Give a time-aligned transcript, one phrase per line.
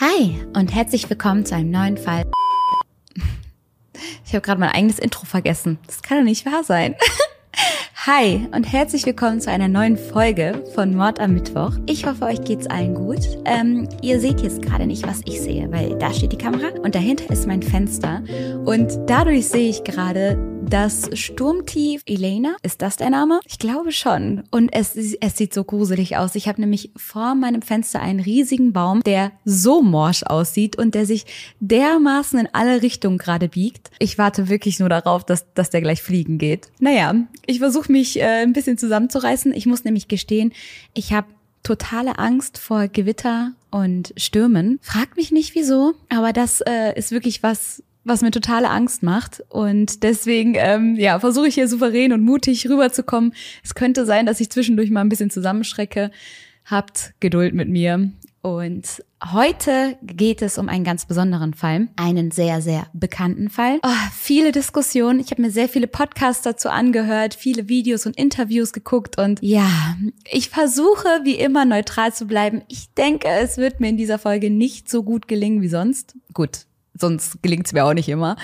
[0.00, 2.22] Hi und herzlich willkommen zu einem neuen Fall.
[4.24, 5.78] Ich habe gerade mein eigenes Intro vergessen.
[5.86, 6.94] Das kann doch nicht wahr sein.
[8.06, 11.72] Hi und herzlich willkommen zu einer neuen Folge von Mord am Mittwoch.
[11.84, 13.20] Ich hoffe, euch geht's allen gut.
[13.44, 16.94] Ähm, ihr seht jetzt gerade nicht, was ich sehe, weil da steht die Kamera und
[16.94, 18.22] dahinter ist mein Fenster.
[18.64, 20.38] Und dadurch sehe ich gerade
[20.70, 23.40] das Sturmtief Elena, ist das der Name?
[23.44, 24.44] Ich glaube schon.
[24.52, 26.36] Und es, es sieht so gruselig aus.
[26.36, 31.06] Ich habe nämlich vor meinem Fenster einen riesigen Baum, der so morsch aussieht und der
[31.06, 31.26] sich
[31.58, 33.90] dermaßen in alle Richtungen gerade biegt.
[33.98, 36.68] Ich warte wirklich nur darauf, dass, dass der gleich fliegen geht.
[36.78, 37.14] Naja,
[37.46, 39.52] ich versuche mich äh, ein bisschen zusammenzureißen.
[39.52, 40.52] Ich muss nämlich gestehen,
[40.94, 41.26] ich habe
[41.64, 44.78] totale Angst vor Gewitter und Stürmen.
[44.82, 49.42] Fragt mich nicht wieso, aber das äh, ist wirklich was, was mir totale Angst macht.
[49.48, 53.34] Und deswegen, ähm, ja, versuche ich hier souverän und mutig rüberzukommen.
[53.62, 56.10] Es könnte sein, dass ich zwischendurch mal ein bisschen zusammenschrecke.
[56.64, 58.12] Habt Geduld mit mir.
[58.42, 63.80] Und heute geht es um einen ganz besonderen Fall, einen sehr, sehr bekannten Fall.
[63.82, 68.72] Oh, viele Diskussionen, ich habe mir sehr viele Podcasts dazu angehört, viele Videos und Interviews
[68.72, 69.94] geguckt und ja,
[70.30, 72.62] ich versuche wie immer neutral zu bleiben.
[72.68, 76.16] Ich denke, es wird mir in dieser Folge nicht so gut gelingen wie sonst.
[76.32, 76.64] Gut,
[77.00, 78.36] sonst gelingt's mir auch nicht immer.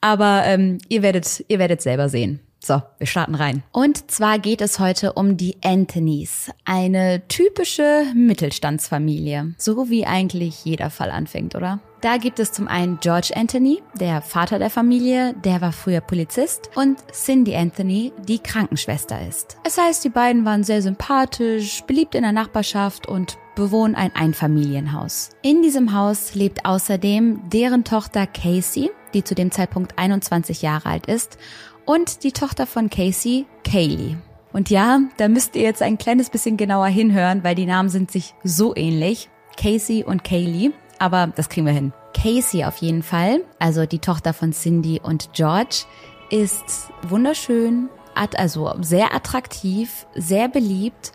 [0.00, 2.40] Aber ähm, ihr werdet, ihr werdet selber sehen.
[2.64, 3.62] So, wir starten rein.
[3.72, 6.50] Und zwar geht es heute um die Anthonys.
[6.64, 9.54] Eine typische Mittelstandsfamilie.
[9.58, 11.80] So wie eigentlich jeder Fall anfängt, oder?
[12.00, 16.70] Da gibt es zum einen George Anthony, der Vater der Familie, der war früher Polizist,
[16.74, 19.58] und Cindy Anthony, die Krankenschwester ist.
[19.64, 25.30] Es heißt, die beiden waren sehr sympathisch, beliebt in der Nachbarschaft und bewohnen ein Einfamilienhaus.
[25.42, 31.06] In diesem Haus lebt außerdem deren Tochter Casey, die zu dem Zeitpunkt 21 Jahre alt
[31.06, 31.38] ist,
[31.86, 34.16] und die Tochter von Casey, Kaylee.
[34.52, 38.10] Und ja, da müsst ihr jetzt ein kleines bisschen genauer hinhören, weil die Namen sind
[38.10, 39.28] sich so ähnlich.
[39.56, 41.92] Casey und Kaylee aber das kriegen wir hin.
[42.14, 45.84] Casey auf jeden Fall, also die Tochter von Cindy und George,
[46.30, 51.12] ist wunderschön, also sehr attraktiv, sehr beliebt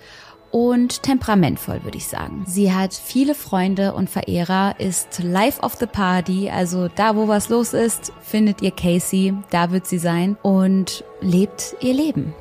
[0.52, 2.44] und temperamentvoll, würde ich sagen.
[2.48, 7.50] Sie hat viele Freunde und Verehrer, ist Life of the Party, also da, wo was
[7.50, 12.34] los ist, findet ihr Casey, da wird sie sein und lebt ihr Leben.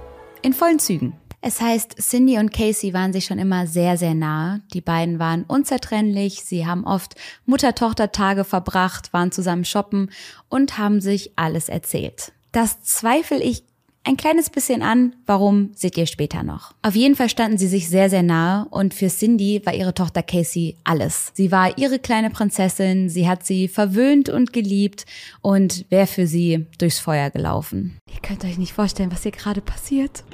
[0.43, 1.15] In vollen Zügen.
[1.41, 4.61] Es heißt, Cindy und Casey waren sich schon immer sehr, sehr nah.
[4.75, 6.43] Die beiden waren unzertrennlich.
[6.43, 7.15] Sie haben oft
[7.47, 10.11] Mutter-Tochter-Tage verbracht, waren zusammen shoppen
[10.49, 12.33] und haben sich alles erzählt.
[12.51, 13.63] Das zweifle ich
[14.09, 15.15] ein kleines bisschen an.
[15.27, 16.75] Warum seht ihr später noch?
[16.81, 20.23] Auf jeden Fall standen sie sich sehr, sehr nahe und für Cindy war ihre Tochter
[20.23, 21.31] Casey alles.
[21.35, 25.05] Sie war ihre kleine Prinzessin, sie hat sie verwöhnt und geliebt
[25.43, 27.99] und wäre für sie durchs Feuer gelaufen.
[28.11, 30.25] Ihr könnt euch nicht vorstellen, was hier gerade passiert.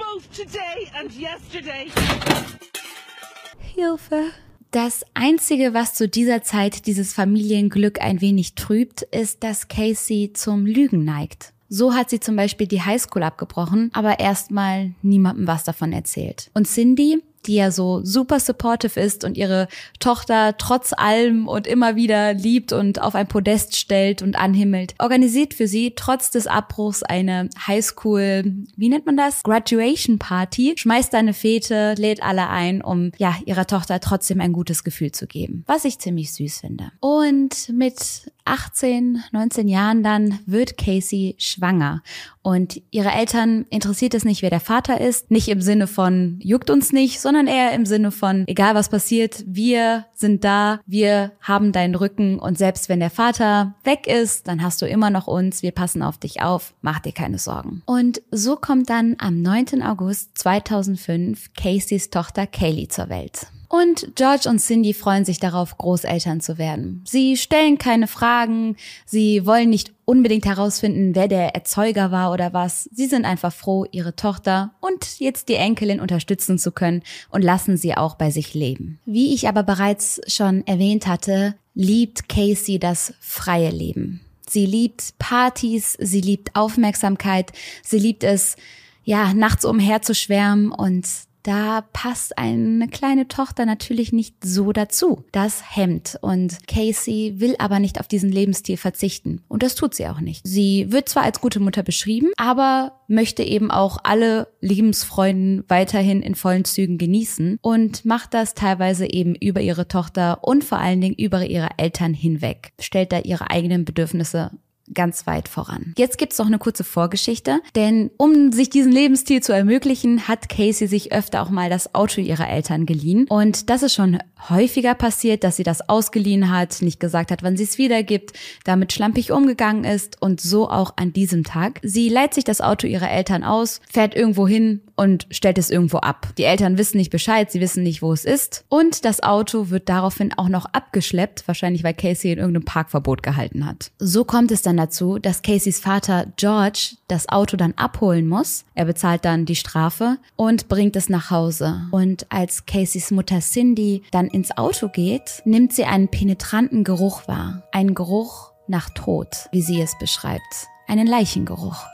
[3.75, 4.23] Hilfe.
[4.71, 10.65] Das Einzige, was zu dieser Zeit dieses Familienglück ein wenig trübt, ist, dass Casey zum
[10.67, 11.54] Lügen neigt.
[11.77, 16.49] So hat sie zum Beispiel die Highschool abgebrochen, aber erstmal niemandem was davon erzählt.
[16.55, 19.69] Und Cindy, die ja so super supportive ist und ihre
[19.99, 25.55] Tochter trotz allem und immer wieder liebt und auf ein Podest stellt und anhimmelt, organisiert
[25.55, 28.45] für sie trotz des Abbruchs eine Highschool,
[28.77, 29.43] wie nennt man das?
[29.43, 34.85] Graduation Party, schmeißt eine Fete, lädt alle ein, um ja ihrer Tochter trotzdem ein gutes
[34.85, 36.91] Gefühl zu geben, was ich ziemlich süß finde.
[37.01, 42.03] Und mit 18, 19 Jahren dann wird Casey schwanger.
[42.43, 45.31] Und ihre Eltern interessiert es nicht, wer der Vater ist.
[45.31, 49.45] Nicht im Sinne von juckt uns nicht, sondern eher im Sinne von egal was passiert,
[49.47, 54.63] wir sind da, wir haben deinen Rücken und selbst wenn der Vater weg ist, dann
[54.63, 57.83] hast du immer noch uns, wir passen auf dich auf, mach dir keine Sorgen.
[57.87, 59.83] Und so kommt dann am 9.
[59.83, 63.49] August 2005 Caseys Tochter Kaylee zur Welt.
[63.75, 67.03] Und George und Cindy freuen sich darauf, Großeltern zu werden.
[67.05, 72.89] Sie stellen keine Fragen, sie wollen nicht unbedingt herausfinden, wer der Erzeuger war oder was.
[72.93, 77.77] Sie sind einfach froh, ihre Tochter und jetzt die Enkelin unterstützen zu können und lassen
[77.77, 79.01] sie auch bei sich leben.
[79.07, 84.21] Wie ich aber bereits schon erwähnt hatte, liebt Casey das freie Leben.
[84.49, 87.51] Sie liebt Partys, sie liebt Aufmerksamkeit,
[87.83, 88.55] sie liebt es,
[89.03, 91.09] ja, nachts umherzuschwärmen und
[91.45, 95.25] da passt eine kleine Tochter natürlich nicht so dazu.
[95.31, 100.09] Das hemmt und Casey will aber nicht auf diesen Lebensstil verzichten und das tut sie
[100.09, 100.41] auch nicht.
[100.45, 106.35] Sie wird zwar als gute Mutter beschrieben, aber möchte eben auch alle Lebensfreunden weiterhin in
[106.35, 111.15] vollen Zügen genießen und macht das teilweise eben über ihre Tochter und vor allen Dingen
[111.15, 114.51] über ihre Eltern hinweg, stellt da ihre eigenen Bedürfnisse
[114.93, 115.95] ganz weit voran.
[115.97, 120.87] Jetzt gibt's noch eine kurze Vorgeschichte, denn um sich diesen Lebensstil zu ermöglichen, hat Casey
[120.87, 123.27] sich öfter auch mal das Auto ihrer Eltern geliehen.
[123.29, 127.57] Und das ist schon häufiger passiert, dass sie das ausgeliehen hat, nicht gesagt hat, wann
[127.57, 128.33] sie es wiedergibt,
[128.65, 131.81] damit schlampig umgegangen ist und so auch an diesem Tag.
[131.83, 135.99] Sie leiht sich das Auto ihrer Eltern aus, fährt irgendwo hin und stellt es irgendwo
[135.99, 136.29] ab.
[136.39, 138.65] Die Eltern wissen nicht Bescheid, sie wissen nicht, wo es ist.
[138.69, 143.67] Und das Auto wird daraufhin auch noch abgeschleppt, wahrscheinlich weil Casey in irgendeinem Parkverbot gehalten
[143.67, 143.91] hat.
[143.99, 148.65] So kommt es dann dann dazu, dass Caseys Vater George das Auto dann abholen muss.
[148.75, 151.83] Er bezahlt dann die Strafe und bringt es nach Hause.
[151.91, 157.63] Und als Caseys Mutter Cindy dann ins Auto geht, nimmt sie einen penetranten Geruch wahr.
[157.73, 160.67] Einen Geruch nach Tod, wie sie es beschreibt.
[160.89, 161.85] Einen Leichengeruch.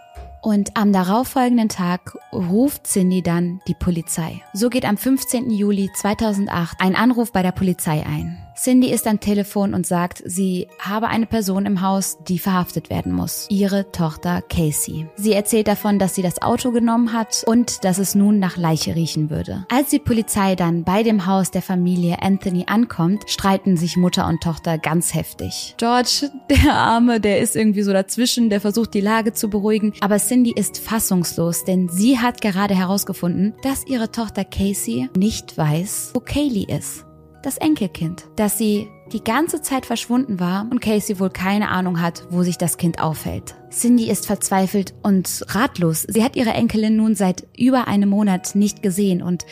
[0.42, 4.42] Und am darauffolgenden Tag ruft Cindy dann die Polizei.
[4.54, 5.50] So geht am 15.
[5.50, 8.38] Juli 2008 ein Anruf bei der Polizei ein.
[8.62, 13.10] Cindy ist am Telefon und sagt, sie habe eine Person im Haus, die verhaftet werden
[13.10, 13.46] muss.
[13.48, 15.06] Ihre Tochter Casey.
[15.16, 18.94] Sie erzählt davon, dass sie das Auto genommen hat und dass es nun nach Leiche
[18.94, 19.64] riechen würde.
[19.70, 24.42] Als die Polizei dann bei dem Haus der Familie Anthony ankommt, streiten sich Mutter und
[24.42, 25.74] Tochter ganz heftig.
[25.78, 30.18] George, der Arme, der ist irgendwie so dazwischen, der versucht die Lage zu beruhigen, aber
[30.18, 36.20] Cindy ist fassungslos, denn sie hat gerade herausgefunden, dass ihre Tochter Casey nicht weiß, wo
[36.20, 37.06] Kaylee ist
[37.42, 42.26] das Enkelkind, dass sie die ganze Zeit verschwunden war und Casey wohl keine Ahnung hat,
[42.30, 43.56] wo sich das Kind aufhält.
[43.70, 46.02] Cindy ist verzweifelt und ratlos.
[46.08, 49.46] Sie hat ihre Enkelin nun seit über einem Monat nicht gesehen und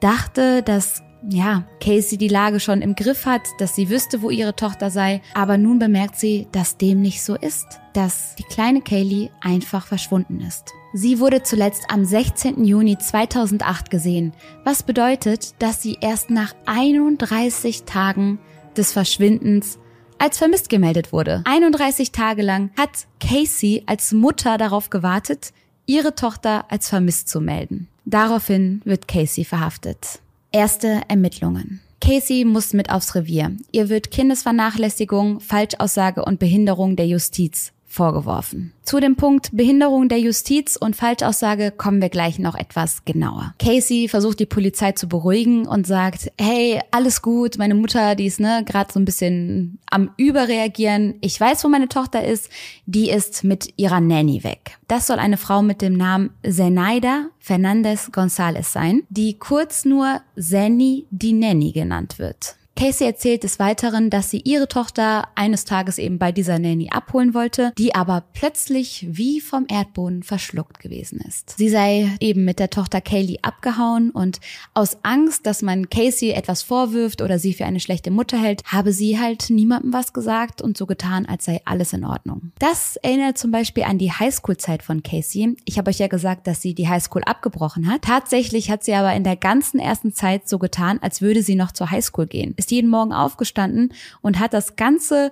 [0.00, 4.56] dachte, dass ja, Casey die Lage schon im Griff hat, dass sie wüsste, wo ihre
[4.56, 9.30] Tochter sei, aber nun bemerkt sie, dass dem nicht so ist, dass die kleine Kaylee
[9.40, 10.72] einfach verschwunden ist.
[10.94, 12.64] Sie wurde zuletzt am 16.
[12.64, 18.38] Juni 2008 gesehen, was bedeutet, dass sie erst nach 31 Tagen
[18.76, 19.78] des Verschwindens
[20.18, 21.42] als vermisst gemeldet wurde.
[21.46, 25.54] 31 Tage lang hat Casey als Mutter darauf gewartet,
[25.86, 27.88] ihre Tochter als vermisst zu melden.
[28.04, 30.20] Daraufhin wird Casey verhaftet.
[30.52, 31.80] Erste Ermittlungen.
[32.02, 33.56] Casey muss mit aufs Revier.
[33.70, 38.72] Ihr wird Kindesvernachlässigung, Falschaussage und Behinderung der Justiz vorgeworfen.
[38.84, 43.54] Zu dem Punkt Behinderung der Justiz und Falschaussage kommen wir gleich noch etwas genauer.
[43.58, 48.40] Casey versucht die Polizei zu beruhigen und sagt, hey, alles gut, meine Mutter, die ist
[48.40, 51.16] ne gerade so ein bisschen am überreagieren.
[51.20, 52.48] Ich weiß, wo meine Tochter ist,
[52.86, 54.78] die ist mit ihrer Nanny weg.
[54.88, 61.06] Das soll eine Frau mit dem Namen Zenaida Fernandez González sein, die kurz nur Zenny
[61.10, 62.56] die Nanny genannt wird.
[62.82, 67.32] Casey erzählt des Weiteren, dass sie ihre Tochter eines Tages eben bei dieser Nanny abholen
[67.32, 71.56] wollte, die aber plötzlich wie vom Erdboden verschluckt gewesen ist.
[71.56, 74.40] Sie sei eben mit der Tochter Kaylee abgehauen und
[74.74, 78.92] aus Angst, dass man Casey etwas vorwirft oder sie für eine schlechte Mutter hält, habe
[78.92, 82.50] sie halt niemandem was gesagt und so getan, als sei alles in Ordnung.
[82.58, 85.54] Das erinnert zum Beispiel an die Highschool-Zeit von Casey.
[85.66, 88.02] Ich habe euch ja gesagt, dass sie die Highschool abgebrochen hat.
[88.02, 91.70] Tatsächlich hat sie aber in der ganzen ersten Zeit so getan, als würde sie noch
[91.70, 95.30] zur Highschool gehen ist jeden Morgen aufgestanden und hat das Ganze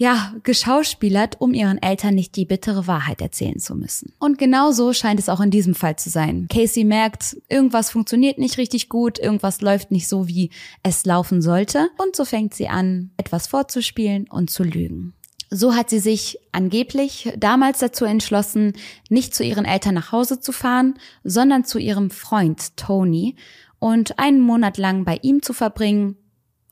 [0.00, 4.14] ja, geschauspielert, um ihren Eltern nicht die bittere Wahrheit erzählen zu müssen.
[4.18, 6.48] Und genau so scheint es auch in diesem Fall zu sein.
[6.50, 10.48] Casey merkt, irgendwas funktioniert nicht richtig gut, irgendwas läuft nicht so, wie
[10.82, 11.90] es laufen sollte.
[11.98, 15.12] Und so fängt sie an, etwas vorzuspielen und zu lügen.
[15.50, 18.72] So hat sie sich angeblich damals dazu entschlossen,
[19.10, 20.94] nicht zu ihren Eltern nach Hause zu fahren,
[21.24, 23.36] sondern zu ihrem Freund Tony
[23.78, 26.16] und einen Monat lang bei ihm zu verbringen,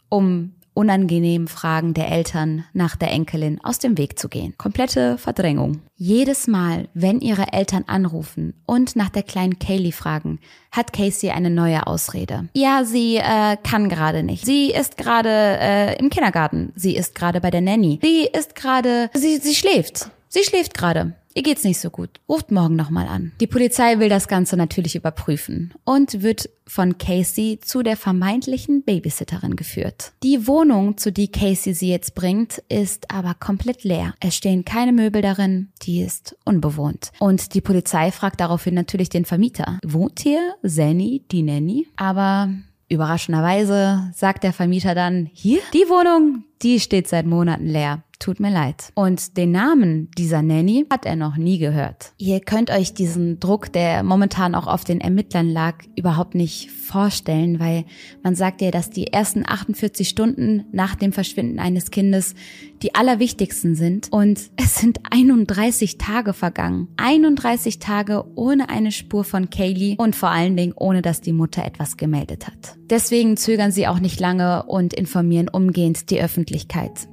[0.08, 4.55] um unangenehmen Fragen der Eltern nach der Enkelin aus dem Weg zu gehen.
[4.58, 5.81] Komplette Verdrängung.
[5.96, 10.38] Jedes Mal, wenn ihre Eltern anrufen und nach der kleinen Kaylee fragen,
[10.70, 12.48] hat Casey eine neue Ausrede.
[12.55, 14.46] Ja, sie äh, kann gerade nicht.
[14.46, 16.72] Sie ist gerade äh, im Kindergarten.
[16.77, 17.98] Sie ist gerade bei der Nanny.
[18.00, 20.12] Sie ist gerade, sie, sie schläft.
[20.29, 21.15] Sie schläft gerade.
[21.35, 22.20] Ihr geht's nicht so gut.
[22.29, 23.32] Ruft morgen nochmal an.
[23.41, 29.56] Die Polizei will das Ganze natürlich überprüfen und wird von Casey zu der vermeintlichen Babysitterin
[29.56, 30.13] geführt.
[30.23, 34.15] Die Wohnung, zu die Casey sie jetzt bringt, ist aber komplett leer.
[34.20, 37.13] Es stehen keine Möbel darin, die ist unbewohnt.
[37.19, 39.79] Und die Polizei fragt daraufhin natürlich den Vermieter.
[39.85, 41.87] Wohnt hier Zanny, die Nanny?
[41.97, 42.51] Aber
[42.89, 48.03] Überraschenderweise sagt der Vermieter dann, hier, die Wohnung, die steht seit Monaten leer.
[48.19, 48.91] Tut mir leid.
[48.94, 52.15] Und den Namen dieser Nanny hat er noch nie gehört.
[52.19, 57.60] Ihr könnt euch diesen Druck, der momentan auch auf den Ermittlern lag, überhaupt nicht vorstellen,
[57.60, 57.84] weil
[58.24, 62.34] man sagt ja, dass die ersten 48 Stunden nach dem Verschwinden eines Kindes
[62.82, 64.08] die allerwichtigsten sind.
[64.10, 66.88] Und es sind 31 Tage vergangen.
[66.96, 71.65] 31 Tage ohne eine Spur von Kaylee und vor allen Dingen ohne, dass die Mutter
[71.65, 72.77] etwas gemeldet hat.
[72.91, 76.47] Deswegen zögern sie auch nicht lange und informieren umgehend die Öffentlichkeit.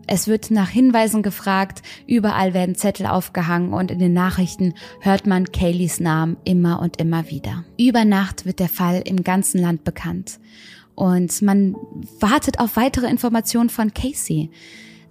[0.08, 5.52] Es wird nach Hinweisen gefragt, überall werden Zettel aufgehangen und in den Nachrichten hört man
[5.52, 7.64] Kayleys Namen immer und immer wieder.
[7.78, 10.40] Über Nacht wird der Fall im ganzen Land bekannt
[10.96, 11.76] und man
[12.20, 14.50] wartet auf weitere Informationen von Casey.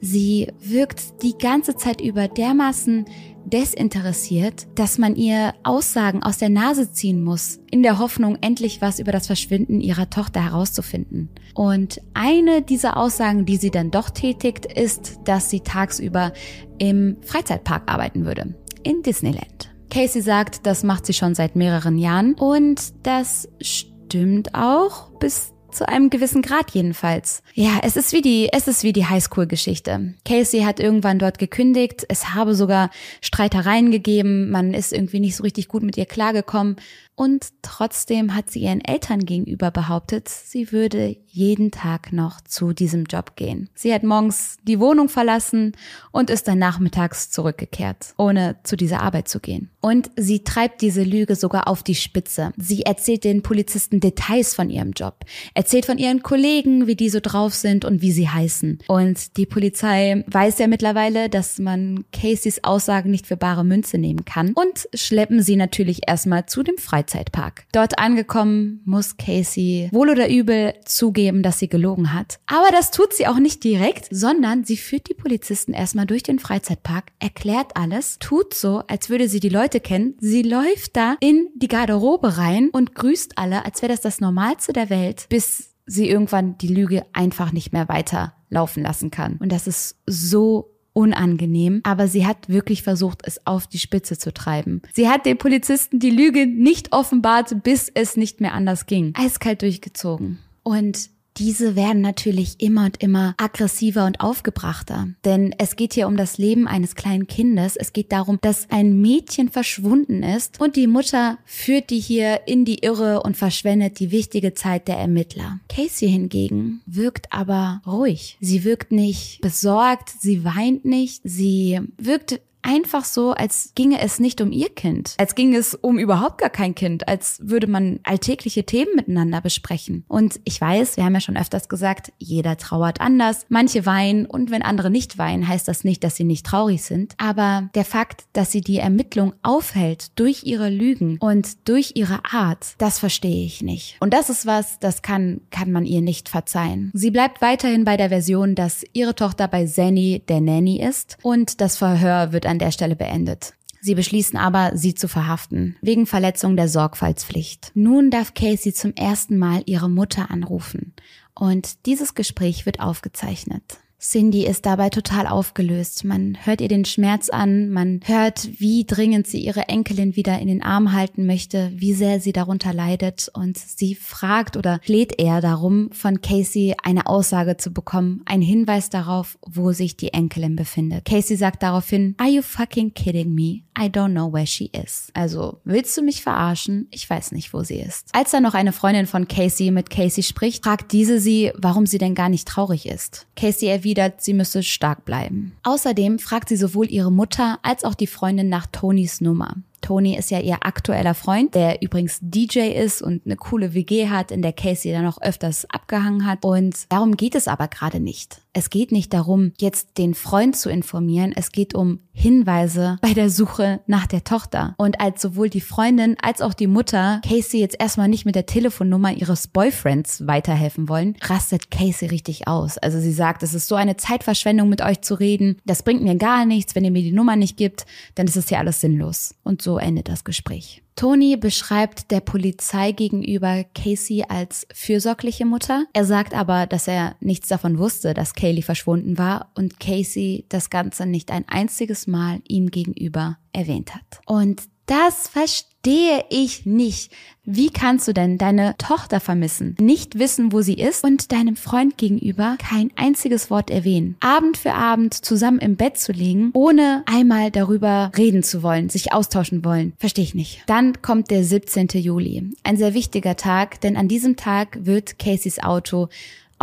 [0.01, 3.07] Sie wirkt die ganze Zeit über dermaßen
[3.45, 8.99] desinteressiert, dass man ihr Aussagen aus der Nase ziehen muss, in der Hoffnung, endlich was
[8.99, 11.31] über das Verschwinden ihrer Tochter herauszufinden.
[11.55, 16.33] Und eine dieser Aussagen, die sie dann doch tätigt, ist, dass sie tagsüber
[16.79, 19.71] im Freizeitpark arbeiten würde, in Disneyland.
[19.91, 25.89] Casey sagt, das macht sie schon seit mehreren Jahren und das stimmt auch bis zu
[25.89, 27.43] einem gewissen Grad jedenfalls.
[27.55, 30.15] Ja, es ist wie die, es ist wie die Highschool-Geschichte.
[30.25, 32.05] Casey hat irgendwann dort gekündigt.
[32.09, 32.91] Es habe sogar
[33.21, 34.51] Streitereien gegeben.
[34.51, 36.77] Man ist irgendwie nicht so richtig gut mit ihr klargekommen.
[37.17, 43.05] Und trotzdem hat sie ihren Eltern gegenüber behauptet, sie würde jeden Tag noch zu diesem
[43.05, 43.71] Job gehen.
[43.75, 45.73] Sie hat morgens die Wohnung verlassen
[46.11, 49.71] und ist dann nachmittags zurückgekehrt, ohne zu dieser Arbeit zu gehen.
[49.85, 52.53] Und sie treibt diese Lüge sogar auf die Spitze.
[52.57, 55.17] Sie erzählt den Polizisten Details von ihrem Job,
[55.53, 58.79] erzählt von ihren Kollegen, wie die so drauf sind und wie sie heißen.
[58.89, 64.25] Und die Polizei weiß ja mittlerweile, dass man Caseys Aussagen nicht für bare Münze nehmen
[64.25, 67.67] kann und schleppen sie natürlich erstmal zu dem Freizeit Freizeitpark.
[67.73, 72.39] Dort angekommen muss Casey wohl oder übel zugeben, dass sie gelogen hat.
[72.47, 76.39] Aber das tut sie auch nicht direkt, sondern sie führt die Polizisten erstmal durch den
[76.39, 80.15] Freizeitpark, erklärt alles, tut so, als würde sie die Leute kennen.
[80.21, 84.73] Sie läuft da in die Garderobe rein und grüßt alle, als wäre das das Normalste
[84.73, 89.37] der Welt, bis sie irgendwann die Lüge einfach nicht mehr weiter laufen lassen kann.
[89.37, 94.33] Und das ist so unangenehm, aber sie hat wirklich versucht, es auf die Spitze zu
[94.33, 94.81] treiben.
[94.93, 99.13] Sie hat den Polizisten die Lüge nicht offenbart, bis es nicht mehr anders ging.
[99.15, 100.39] Eiskalt durchgezogen.
[100.63, 105.09] Und diese werden natürlich immer und immer aggressiver und aufgebrachter.
[105.25, 107.77] Denn es geht hier um das Leben eines kleinen Kindes.
[107.77, 112.65] Es geht darum, dass ein Mädchen verschwunden ist und die Mutter führt die hier in
[112.65, 115.61] die Irre und verschwendet die wichtige Zeit der Ermittler.
[115.69, 118.37] Casey hingegen wirkt aber ruhig.
[118.41, 124.41] Sie wirkt nicht besorgt, sie weint nicht, sie wirkt einfach so, als ginge es nicht
[124.41, 128.65] um ihr Kind, als ginge es um überhaupt gar kein Kind, als würde man alltägliche
[128.65, 130.05] Themen miteinander besprechen.
[130.09, 134.51] Und ich weiß, wir haben ja schon öfters gesagt, jeder trauert anders, manche weinen und
[134.51, 137.15] wenn andere nicht weinen, heißt das nicht, dass sie nicht traurig sind.
[137.19, 142.75] Aber der Fakt, dass sie die Ermittlung aufhält durch ihre Lügen und durch ihre Art,
[142.79, 143.97] das verstehe ich nicht.
[144.01, 146.91] Und das ist was, das kann, kann man ihr nicht verzeihen.
[146.95, 151.61] Sie bleibt weiterhin bei der Version, dass ihre Tochter bei Zanny der Nanny ist und
[151.61, 153.55] das Verhör wird an der Stelle beendet.
[153.81, 157.71] Sie beschließen aber, sie zu verhaften, wegen Verletzung der Sorgfaltspflicht.
[157.75, 160.95] Nun darf Casey zum ersten Mal ihre Mutter anrufen
[161.35, 163.63] und dieses Gespräch wird aufgezeichnet.
[164.05, 166.05] Cindy ist dabei total aufgelöst.
[166.05, 170.49] Man hört ihr den Schmerz an, man hört, wie dringend sie ihre Enkelin wieder in
[170.49, 175.41] den Arm halten möchte, wie sehr sie darunter leidet und sie fragt oder fleht eher
[175.41, 181.07] darum, von Casey eine Aussage zu bekommen, ein Hinweis darauf, wo sich die Enkelin befindet.
[181.07, 183.63] Casey sagt daraufhin, Are you fucking kidding me?
[183.77, 185.11] I don't know where she is.
[185.15, 186.87] Also, willst du mich verarschen?
[186.93, 188.09] Ich weiß nicht, wo sie ist.
[188.13, 191.99] Als dann noch eine Freundin von Casey mit Casey spricht, fragt diese sie, warum sie
[191.99, 193.27] denn gar nicht traurig ist.
[193.35, 195.53] Casey erwidert, sie müsse stark bleiben.
[195.63, 199.57] Außerdem fragt sie sowohl ihre Mutter als auch die Freundin nach Tonys Nummer.
[199.85, 204.31] Tony ist ja ihr aktueller Freund, der übrigens DJ ist und eine coole WG hat,
[204.31, 206.47] in der Casey dann auch öfters abgehangen hat.
[206.47, 208.41] Und darum geht es aber gerade nicht.
[208.55, 211.35] Es geht nicht darum, jetzt den Freund zu informieren.
[211.37, 214.75] Es geht um Hinweise bei der Suche nach der Tochter.
[214.79, 218.47] Und als sowohl die Freundin als auch die Mutter Casey jetzt erstmal nicht mit der
[218.47, 222.79] Telefonnummer ihres Boyfriends weiterhelfen wollen, rastet Casey richtig aus.
[222.79, 225.59] Also sie sagt, es ist so eine Zeitverschwendung mit euch zu reden.
[225.67, 226.75] Das bringt mir gar nichts.
[226.75, 229.35] Wenn ihr mir die Nummer nicht gibt, dann ist es ja alles sinnlos.
[229.43, 230.84] Und so endet das Gespräch.
[230.97, 235.87] Tony beschreibt der Polizei gegenüber Casey als fürsorgliche Mutter.
[235.93, 240.71] Er sagt aber, dass er nichts davon wusste, dass Kaylee verschwunden war und Casey das
[240.71, 244.21] Ganze nicht ein einziges Mal ihm gegenüber erwähnt hat.
[244.27, 247.11] Und das verstehe ich nicht.
[247.47, 251.99] Wie kannst du denn deine Tochter vermissen, nicht wissen, wo sie ist und deinem Freund
[251.99, 254.17] gegenüber kein einziges Wort erwähnen?
[254.21, 259.13] Abend für Abend zusammen im Bett zu liegen, ohne einmal darüber reden zu wollen, sich
[259.13, 259.93] austauschen wollen.
[259.99, 260.63] Verstehe ich nicht.
[260.67, 261.89] Dann kommt der 17.
[261.95, 262.51] Juli.
[262.63, 266.09] Ein sehr wichtiger Tag, denn an diesem Tag wird Caseys Auto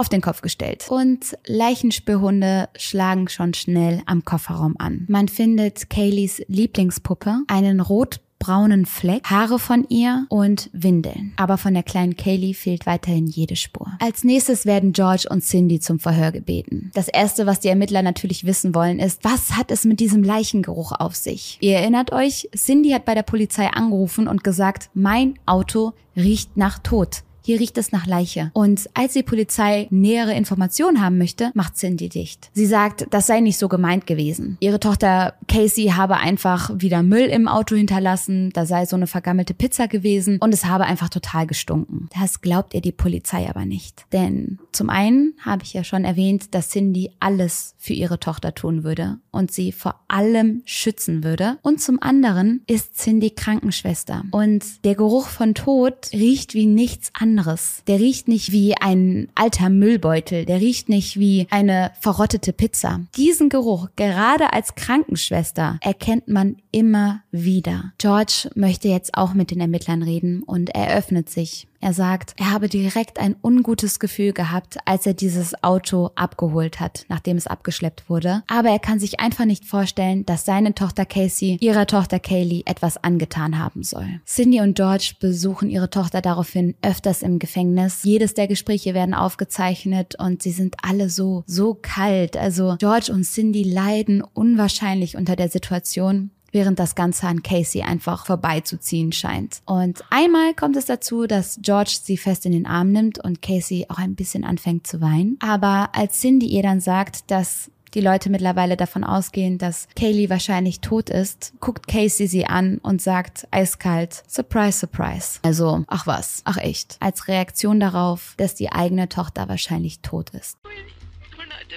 [0.01, 0.87] auf den Kopf gestellt.
[0.89, 5.05] Und Leichenspürhunde schlagen schon schnell am Kofferraum an.
[5.07, 11.33] Man findet Kayleys Lieblingspuppe, einen rot braunen Fleck, Haare von ihr und Windeln.
[11.37, 13.91] Aber von der kleinen Kaylee fehlt weiterhin jede Spur.
[13.99, 16.89] Als nächstes werden George und Cindy zum Verhör gebeten.
[16.95, 20.93] Das erste, was die Ermittler natürlich wissen wollen, ist, was hat es mit diesem Leichengeruch
[20.93, 21.59] auf sich?
[21.61, 26.79] Ihr erinnert euch, Cindy hat bei der Polizei angerufen und gesagt, mein Auto riecht nach
[26.79, 27.21] Tod.
[27.43, 28.51] Hier riecht es nach Leiche.
[28.53, 32.51] Und als die Polizei nähere Informationen haben möchte, macht Cindy dicht.
[32.53, 34.57] Sie sagt, das sei nicht so gemeint gewesen.
[34.59, 39.53] Ihre Tochter Casey habe einfach wieder Müll im Auto hinterlassen, da sei so eine vergammelte
[39.53, 42.09] Pizza gewesen und es habe einfach total gestunken.
[42.17, 44.05] Das glaubt ihr die Polizei aber nicht.
[44.11, 48.83] Denn zum einen habe ich ja schon erwähnt, dass Cindy alles für ihre Tochter tun
[48.83, 51.57] würde und sie vor allem schützen würde.
[51.63, 57.30] Und zum anderen ist Cindy Krankenschwester und der Geruch von Tod riecht wie nichts anderes
[57.31, 57.83] anderes.
[57.87, 63.01] Der riecht nicht wie ein alter Müllbeutel, der riecht nicht wie eine verrottete Pizza.
[63.15, 67.93] Diesen Geruch, gerade als Krankenschwester, erkennt man immer wieder.
[67.97, 71.67] George möchte jetzt auch mit den Ermittlern reden und eröffnet sich.
[71.81, 77.05] Er sagt, er habe direkt ein ungutes Gefühl gehabt, als er dieses Auto abgeholt hat,
[77.09, 78.43] nachdem es abgeschleppt wurde.
[78.47, 83.03] Aber er kann sich einfach nicht vorstellen, dass seine Tochter Casey ihrer Tochter Kaylee etwas
[83.03, 84.21] angetan haben soll.
[84.27, 88.03] Cindy und George besuchen ihre Tochter daraufhin öfters im Gefängnis.
[88.03, 92.37] Jedes der Gespräche werden aufgezeichnet und sie sind alle so, so kalt.
[92.37, 98.25] Also George und Cindy leiden unwahrscheinlich unter der Situation während das Ganze an Casey einfach
[98.25, 99.61] vorbeizuziehen scheint.
[99.65, 103.85] Und einmal kommt es dazu, dass George sie fest in den Arm nimmt und Casey
[103.89, 105.37] auch ein bisschen anfängt zu weinen.
[105.41, 110.79] Aber als Cindy ihr dann sagt, dass die Leute mittlerweile davon ausgehen, dass Kaylee wahrscheinlich
[110.79, 115.39] tot ist, guckt Casey sie an und sagt eiskalt, surprise, surprise.
[115.43, 116.97] Also, ach was, ach echt.
[116.99, 120.57] Als Reaktion darauf, dass die eigene Tochter wahrscheinlich tot ist.
[120.63, 121.67] We're not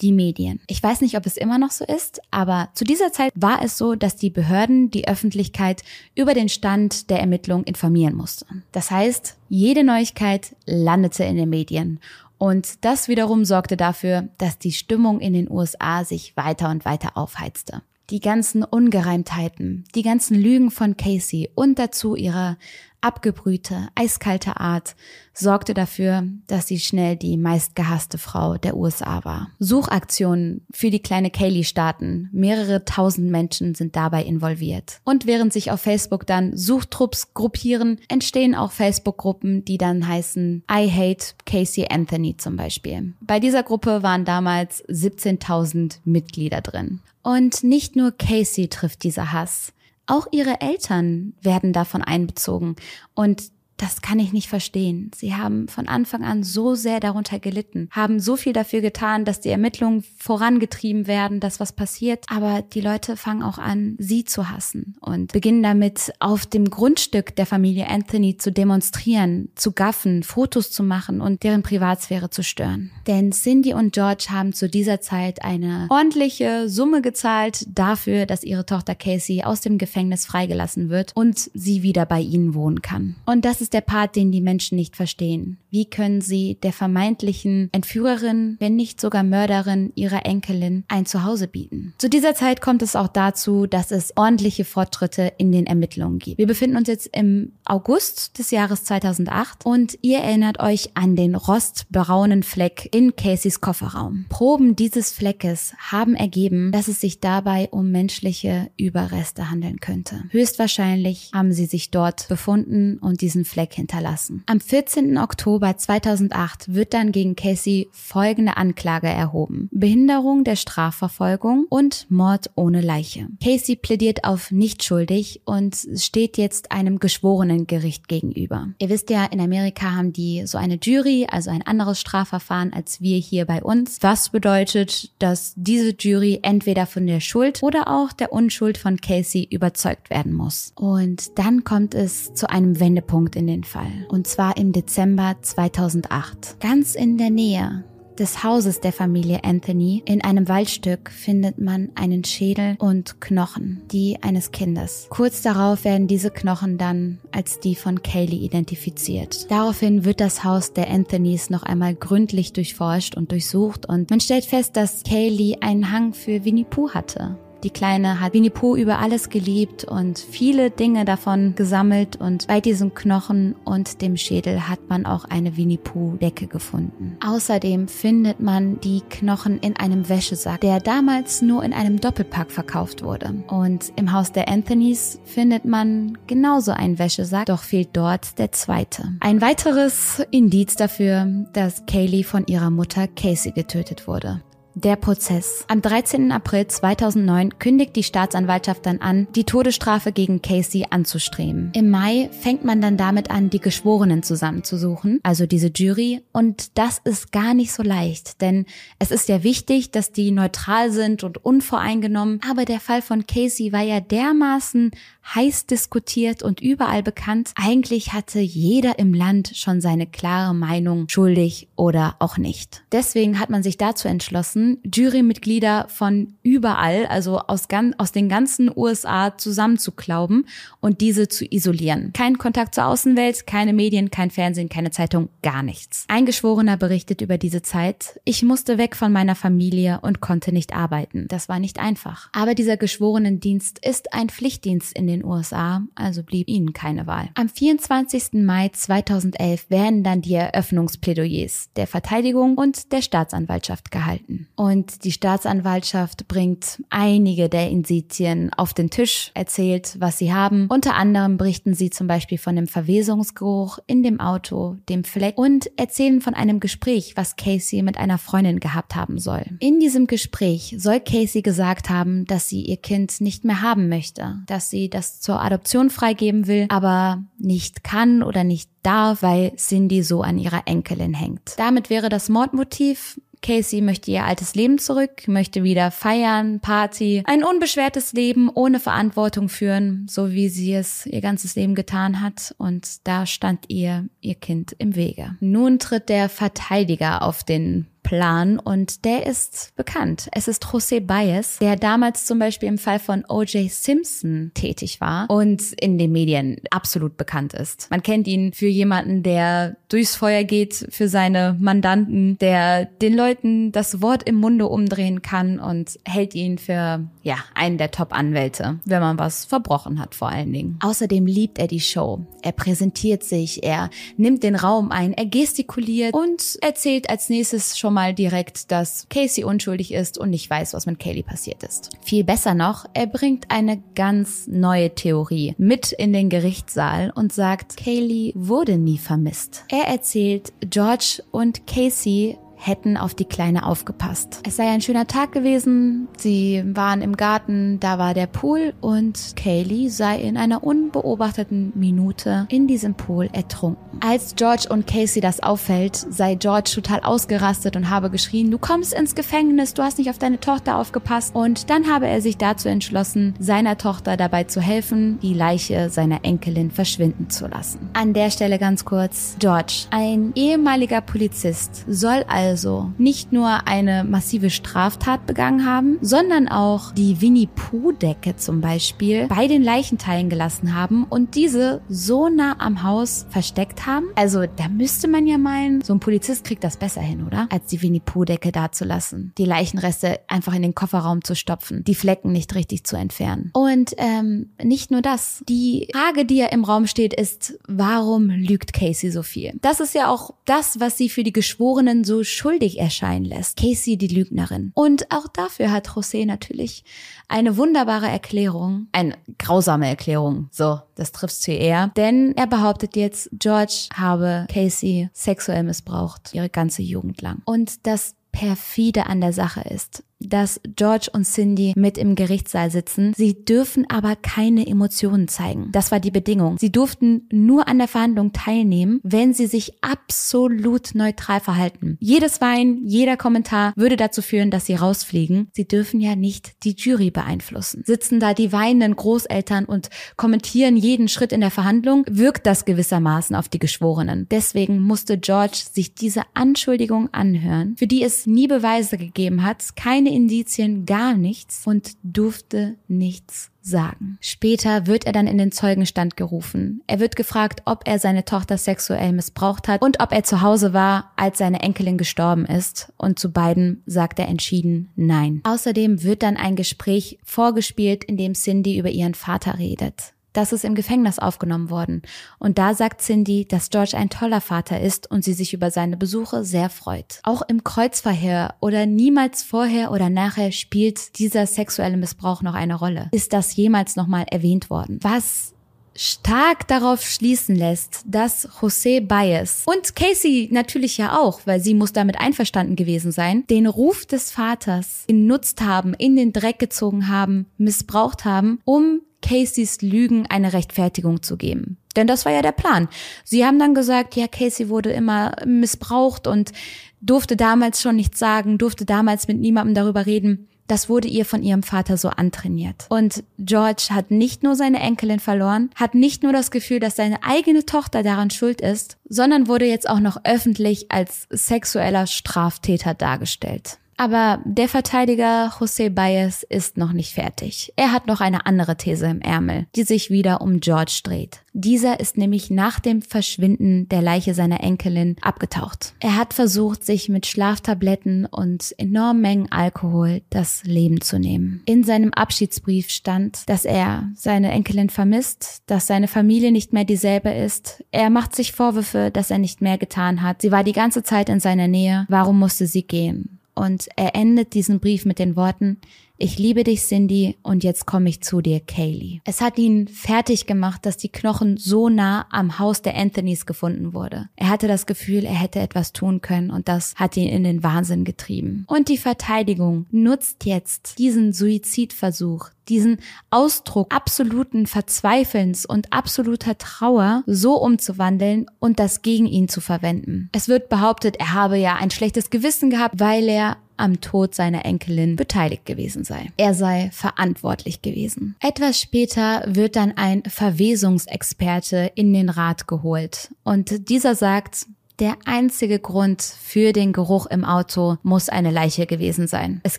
[0.00, 0.60] die Medien.
[0.66, 3.76] Ich weiß nicht, ob es immer noch so ist, aber zu dieser Zeit war es
[3.76, 5.82] so, dass die Behörden die Öffentlichkeit
[6.14, 8.64] über den Stand der Ermittlung informieren mussten.
[8.72, 12.00] Das heißt, jede Neuigkeit landete in den Medien.
[12.38, 17.16] Und das wiederum sorgte dafür, dass die Stimmung in den USA sich weiter und weiter
[17.16, 22.56] aufheizte die ganzen Ungereimtheiten, die ganzen Lügen von Casey und dazu ihre
[23.00, 24.94] abgebrühte, eiskalte Art
[25.32, 29.50] sorgte dafür, dass sie schnell die meistgehasste Frau der USA war.
[29.58, 32.28] Suchaktionen für die kleine Kaylee starten.
[32.32, 35.00] Mehrere tausend Menschen sind dabei involviert.
[35.04, 40.90] Und während sich auf Facebook dann Suchtrupps gruppieren, entstehen auch Facebook-Gruppen, die dann heißen I
[40.90, 43.14] Hate Casey Anthony zum Beispiel.
[43.20, 47.00] Bei dieser Gruppe waren damals 17.000 Mitglieder drin.
[47.22, 49.72] Und nicht nur Casey trifft dieser Hass.
[50.10, 52.74] Auch ihre Eltern werden davon einbezogen.
[53.14, 55.10] Und das kann ich nicht verstehen.
[55.14, 59.40] Sie haben von Anfang an so sehr darunter gelitten, haben so viel dafür getan, dass
[59.40, 62.26] die Ermittlungen vorangetrieben werden, dass was passiert.
[62.28, 67.34] Aber die Leute fangen auch an, sie zu hassen und beginnen damit, auf dem Grundstück
[67.36, 72.90] der Familie Anthony zu demonstrieren, zu gaffen, Fotos zu machen und deren Privatsphäre zu stören.
[73.06, 78.66] Denn Cindy und George haben zu dieser Zeit eine ordentliche Summe gezahlt dafür, dass ihre
[78.66, 83.16] Tochter Casey aus dem Gefängnis freigelassen wird und sie wieder bei ihnen wohnen kann.
[83.24, 85.59] Und das ist ist der Part, den die Menschen nicht verstehen.
[85.70, 91.94] Wie können sie der vermeintlichen Entführerin, wenn nicht sogar Mörderin ihrer Enkelin ein Zuhause bieten?
[91.98, 96.38] Zu dieser Zeit kommt es auch dazu, dass es ordentliche Fortschritte in den Ermittlungen gibt.
[96.38, 101.36] Wir befinden uns jetzt im August des Jahres 2008 und ihr erinnert euch an den
[101.36, 104.26] rostbraunen Fleck in Caseys Kofferraum.
[104.28, 110.24] Proben dieses Fleckes haben ergeben, dass es sich dabei um menschliche Überreste handeln könnte.
[110.30, 114.42] Höchstwahrscheinlich haben sie sich dort befunden und diesen Fleck hinterlassen.
[114.46, 115.16] Am 14.
[115.18, 119.68] Oktober 2008 wird dann gegen Casey folgende Anklage erhoben.
[119.72, 123.28] Behinderung der Strafverfolgung und Mord ohne Leiche.
[123.42, 128.68] Casey plädiert auf nicht schuldig und steht jetzt einem geschworenen Gericht gegenüber.
[128.78, 133.00] Ihr wisst ja, in Amerika haben die so eine Jury, also ein anderes Strafverfahren als
[133.00, 133.98] wir hier bei uns.
[134.00, 139.46] Was bedeutet, dass diese Jury entweder von der Schuld oder auch der Unschuld von Casey
[139.50, 140.72] überzeugt werden muss.
[140.76, 144.06] Und dann kommt es zu einem Wendepunkt in den Fall.
[144.08, 146.60] Und zwar im Dezember 2008.
[146.60, 147.84] Ganz in der Nähe
[148.20, 154.18] des Hauses der Familie Anthony in einem Waldstück findet man einen Schädel und Knochen, die
[154.20, 155.06] eines Kindes.
[155.08, 159.50] Kurz darauf werden diese Knochen dann als die von Kaylee identifiziert.
[159.50, 164.44] Daraufhin wird das Haus der Anthonys noch einmal gründlich durchforscht und durchsucht und man stellt
[164.44, 167.38] fest, dass Kaylee einen Hang für Winnie Pooh hatte.
[167.62, 172.60] Die Kleine hat Winnie Pooh über alles geliebt und viele Dinge davon gesammelt und bei
[172.60, 177.18] diesen Knochen und dem Schädel hat man auch eine Winnie Pooh Decke gefunden.
[177.22, 183.02] Außerdem findet man die Knochen in einem Wäschesack, der damals nur in einem Doppelpack verkauft
[183.02, 183.34] wurde.
[183.48, 189.12] Und im Haus der Anthonys findet man genauso einen Wäschesack, doch fehlt dort der zweite.
[189.20, 194.40] Ein weiteres Indiz dafür, dass Kaylee von ihrer Mutter Casey getötet wurde.
[194.74, 195.64] Der Prozess.
[195.66, 196.30] Am 13.
[196.30, 201.72] April 2009 kündigt die Staatsanwaltschaft dann an, die Todesstrafe gegen Casey anzustreben.
[201.74, 206.22] Im Mai fängt man dann damit an, die Geschworenen zusammenzusuchen, also diese Jury.
[206.32, 208.64] Und das ist gar nicht so leicht, denn
[209.00, 212.40] es ist ja wichtig, dass die neutral sind und unvoreingenommen.
[212.48, 214.92] Aber der Fall von Casey war ja dermaßen
[215.34, 217.52] heiß diskutiert und überall bekannt.
[217.54, 222.82] Eigentlich hatte jeder im Land schon seine klare Meinung, schuldig oder auch nicht.
[222.92, 229.36] Deswegen hat man sich dazu entschlossen, Jurymitglieder von überall, also aus, aus den ganzen USA
[229.36, 230.46] zusammenzuklauben
[230.80, 232.12] und diese zu isolieren.
[232.12, 236.04] Kein Kontakt zur Außenwelt, keine Medien, kein Fernsehen, keine Zeitung, gar nichts.
[236.08, 238.20] Ein Geschworener berichtet über diese Zeit.
[238.24, 241.26] Ich musste weg von meiner Familie und konnte nicht arbeiten.
[241.28, 242.28] Das war nicht einfach.
[242.32, 247.28] Aber dieser Geschworenendienst ist ein Pflichtdienst in den USA, also blieb ihnen keine Wahl.
[247.34, 248.44] Am 24.
[248.44, 254.48] Mai 2011 werden dann die Eröffnungsplädoyers der Verteidigung und der Staatsanwaltschaft gehalten.
[254.56, 260.66] Und die Staatsanwaltschaft bringt einige der Indizien auf den Tisch, erzählt, was sie haben.
[260.68, 265.70] Unter anderem berichten sie zum Beispiel von dem Verwesungsgeruch in dem Auto, dem Fleck und
[265.78, 269.44] erzählen von einem Gespräch, was Casey mit einer Freundin gehabt haben soll.
[269.60, 274.42] In diesem Gespräch soll Casey gesagt haben, dass sie ihr Kind nicht mehr haben möchte,
[274.46, 280.02] dass sie das zur Adoption freigeben will, aber nicht kann oder nicht darf, weil Cindy
[280.02, 281.54] so an ihrer Enkelin hängt.
[281.58, 287.42] Damit wäre das Mordmotiv Casey möchte ihr altes Leben zurück, möchte wieder feiern, Party, ein
[287.42, 292.54] unbeschwertes Leben ohne Verantwortung führen, so wie sie es ihr ganzes Leben getan hat.
[292.58, 295.36] Und da stand ihr ihr Kind im Wege.
[295.40, 300.28] Nun tritt der Verteidiger auf den Plan und der ist bekannt.
[300.32, 303.70] Es ist José Baez, der damals zum Beispiel im Fall von O.J.
[303.70, 307.86] Simpson tätig war und in den Medien absolut bekannt ist.
[307.88, 313.70] Man kennt ihn für jemanden, der durchs Feuer geht für seine Mandanten, der den Leuten
[313.70, 319.00] das Wort im Munde umdrehen kann und hält ihn für, ja, einen der Top-Anwälte, wenn
[319.00, 320.80] man was verbrochen hat vor allen Dingen.
[320.82, 322.26] Außerdem liebt er die Show.
[322.42, 327.94] Er präsentiert sich, er nimmt den Raum ein, er gestikuliert und erzählt als nächstes schon
[327.94, 331.90] mal mal direkt, dass Casey unschuldig ist und nicht weiß, was mit Kaylee passiert ist.
[332.00, 337.76] Viel besser noch, er bringt eine ganz neue Theorie mit in den Gerichtssaal und sagt,
[337.76, 339.64] Kaylee wurde nie vermisst.
[339.68, 344.40] Er erzählt, George und Casey hätten auf die Kleine aufgepasst.
[344.46, 349.34] Es sei ein schöner Tag gewesen, sie waren im Garten, da war der Pool und
[349.36, 353.80] Kaylee sei in einer unbeobachteten Minute in diesem Pool ertrunken.
[354.00, 358.92] Als George und Casey das auffällt, sei George total ausgerastet und habe geschrien, du kommst
[358.92, 362.68] ins Gefängnis, du hast nicht auf deine Tochter aufgepasst und dann habe er sich dazu
[362.68, 367.90] entschlossen, seiner Tochter dabei zu helfen, die Leiche seiner Enkelin verschwinden zu lassen.
[367.94, 374.02] An der Stelle ganz kurz, George, ein ehemaliger Polizist, soll also also nicht nur eine
[374.02, 380.74] massive Straftat begangen haben, sondern auch die Winnie Pooh-Decke zum Beispiel bei den Leichenteilen gelassen
[380.74, 384.06] haben und diese so nah am Haus versteckt haben.
[384.16, 387.46] Also da müsste man ja meinen, so ein Polizist kriegt das besser hin, oder?
[387.50, 389.32] Als die Winnie Pooh-Decke da zu lassen.
[389.38, 393.50] Die Leichenreste einfach in den Kofferraum zu stopfen, die Flecken nicht richtig zu entfernen.
[393.52, 395.44] Und ähm, nicht nur das.
[395.48, 399.52] Die Frage, die ja im Raum steht, ist, warum lügt Casey so viel?
[399.62, 403.58] Das ist ja auch das, was sie für die Geschworenen so schuldig erscheinen lässt.
[403.58, 404.72] Casey die Lügnerin.
[404.74, 406.84] Und auch dafür hat José natürlich
[407.28, 410.48] eine wunderbare Erklärung, eine grausame Erklärung.
[410.50, 411.92] So, das trifft's hier eher.
[411.96, 417.42] Denn er behauptet jetzt, George habe Casey sexuell missbraucht, ihre ganze Jugend lang.
[417.44, 423.12] Und das perfide an der Sache ist, dass George und Cindy mit im Gerichtssaal sitzen.
[423.16, 425.70] Sie dürfen aber keine Emotionen zeigen.
[425.72, 426.58] Das war die Bedingung.
[426.58, 431.96] Sie durften nur an der Verhandlung teilnehmen, wenn sie sich absolut neutral verhalten.
[432.00, 435.48] Jedes Wein, jeder Kommentar würde dazu führen, dass sie rausfliegen.
[435.52, 437.82] Sie dürfen ja nicht die Jury beeinflussen.
[437.84, 443.34] Sitzen da die weinenden Großeltern und kommentieren jeden Schritt in der Verhandlung, wirkt das gewissermaßen
[443.34, 444.26] auf die Geschworenen.
[444.30, 450.09] Deswegen musste George sich diese Anschuldigung anhören, für die es nie Beweise gegeben hat, keine
[450.10, 454.18] keine Indizien, gar nichts und durfte nichts sagen.
[454.20, 456.82] Später wird er dann in den Zeugenstand gerufen.
[456.86, 460.72] Er wird gefragt, ob er seine Tochter sexuell missbraucht hat und ob er zu Hause
[460.72, 462.92] war, als seine Enkelin gestorben ist.
[462.96, 465.40] Und zu beiden sagt er entschieden Nein.
[465.44, 470.14] Außerdem wird dann ein Gespräch vorgespielt, in dem Cindy über ihren Vater redet.
[470.32, 472.02] Das ist im Gefängnis aufgenommen worden.
[472.38, 475.96] Und da sagt Cindy, dass George ein toller Vater ist und sie sich über seine
[475.96, 477.20] Besuche sehr freut.
[477.24, 483.08] Auch im Kreuzverhör oder niemals vorher oder nachher spielt dieser sexuelle Missbrauch noch eine Rolle.
[483.12, 484.98] Ist das jemals nochmal erwähnt worden?
[485.02, 485.54] Was
[485.96, 491.92] stark darauf schließen lässt, dass José Baez und Casey natürlich ja auch, weil sie muss
[491.92, 497.46] damit einverstanden gewesen sein, den Ruf des Vaters genutzt haben, in den Dreck gezogen haben,
[497.58, 501.76] missbraucht haben, um Caseys Lügen eine Rechtfertigung zu geben.
[501.96, 502.88] Denn das war ja der Plan.
[503.24, 506.52] Sie haben dann gesagt, ja, Casey wurde immer missbraucht und
[507.00, 510.48] durfte damals schon nichts sagen, durfte damals mit niemandem darüber reden.
[510.70, 512.86] Das wurde ihr von ihrem Vater so antrainiert.
[512.90, 517.24] Und George hat nicht nur seine Enkelin verloren, hat nicht nur das Gefühl, dass seine
[517.24, 523.78] eigene Tochter daran schuld ist, sondern wurde jetzt auch noch öffentlich als sexueller Straftäter dargestellt.
[524.00, 527.74] Aber der Verteidiger José Baez ist noch nicht fertig.
[527.76, 531.42] Er hat noch eine andere These im Ärmel, die sich wieder um George dreht.
[531.52, 535.92] Dieser ist nämlich nach dem Verschwinden der Leiche seiner Enkelin abgetaucht.
[536.00, 541.60] Er hat versucht, sich mit Schlaftabletten und enormen Mengen Alkohol das Leben zu nehmen.
[541.66, 547.32] In seinem Abschiedsbrief stand, dass er seine Enkelin vermisst, dass seine Familie nicht mehr dieselbe
[547.32, 547.84] ist.
[547.90, 550.40] Er macht sich Vorwürfe, dass er nicht mehr getan hat.
[550.40, 552.06] Sie war die ganze Zeit in seiner Nähe.
[552.08, 553.39] Warum musste sie gehen?
[553.60, 555.80] Und er endet diesen Brief mit den Worten,
[556.20, 559.20] ich liebe dich, Cindy, und jetzt komme ich zu dir, Kaylee.
[559.24, 563.94] Es hat ihn fertig gemacht, dass die Knochen so nah am Haus der Anthonys gefunden
[563.94, 564.28] wurde.
[564.36, 567.62] Er hatte das Gefühl, er hätte etwas tun können und das hat ihn in den
[567.62, 568.64] Wahnsinn getrieben.
[568.68, 572.98] Und die Verteidigung nutzt jetzt diesen Suizidversuch, diesen
[573.30, 580.28] Ausdruck absoluten Verzweifelns und absoluter Trauer so umzuwandeln und das gegen ihn zu verwenden.
[580.32, 584.64] Es wird behauptet, er habe ja ein schlechtes Gewissen gehabt, weil er am Tod seiner
[584.64, 586.30] Enkelin beteiligt gewesen sei.
[586.36, 588.36] Er sei verantwortlich gewesen.
[588.40, 594.66] Etwas später wird dann ein Verwesungsexperte in den Rat geholt und dieser sagt,
[595.00, 599.62] der einzige Grund für den Geruch im Auto muss eine Leiche gewesen sein.
[599.62, 599.78] Es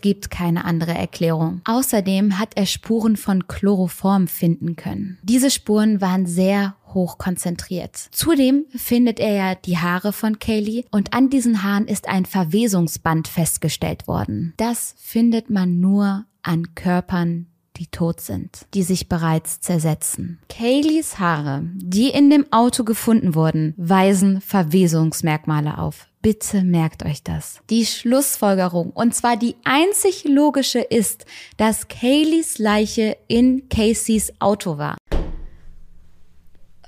[0.00, 1.60] gibt keine andere Erklärung.
[1.64, 5.18] Außerdem hat er Spuren von Chloroform finden können.
[5.22, 7.96] Diese Spuren waren sehr hoch konzentriert.
[8.12, 13.28] Zudem findet er ja die Haare von Kaylee und an diesen Haaren ist ein Verwesungsband
[13.28, 14.54] festgestellt worden.
[14.56, 20.38] Das findet man nur an Körpern, die tot sind, die sich bereits zersetzen.
[20.48, 26.08] Kayleys Haare, die in dem Auto gefunden wurden, weisen Verwesungsmerkmale auf.
[26.22, 27.58] Bitte merkt euch das.
[27.68, 31.26] Die Schlussfolgerung, und zwar die einzig logische, ist,
[31.56, 34.96] dass Kayleys Leiche in Caseys Auto war.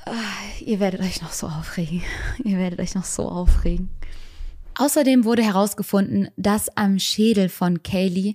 [0.07, 0.13] Ah,
[0.61, 2.03] ihr werdet euch noch so aufregen.
[2.45, 3.89] Ihr werdet euch noch so aufregen.
[4.77, 8.35] Außerdem wurde herausgefunden, dass am Schädel von Kaylee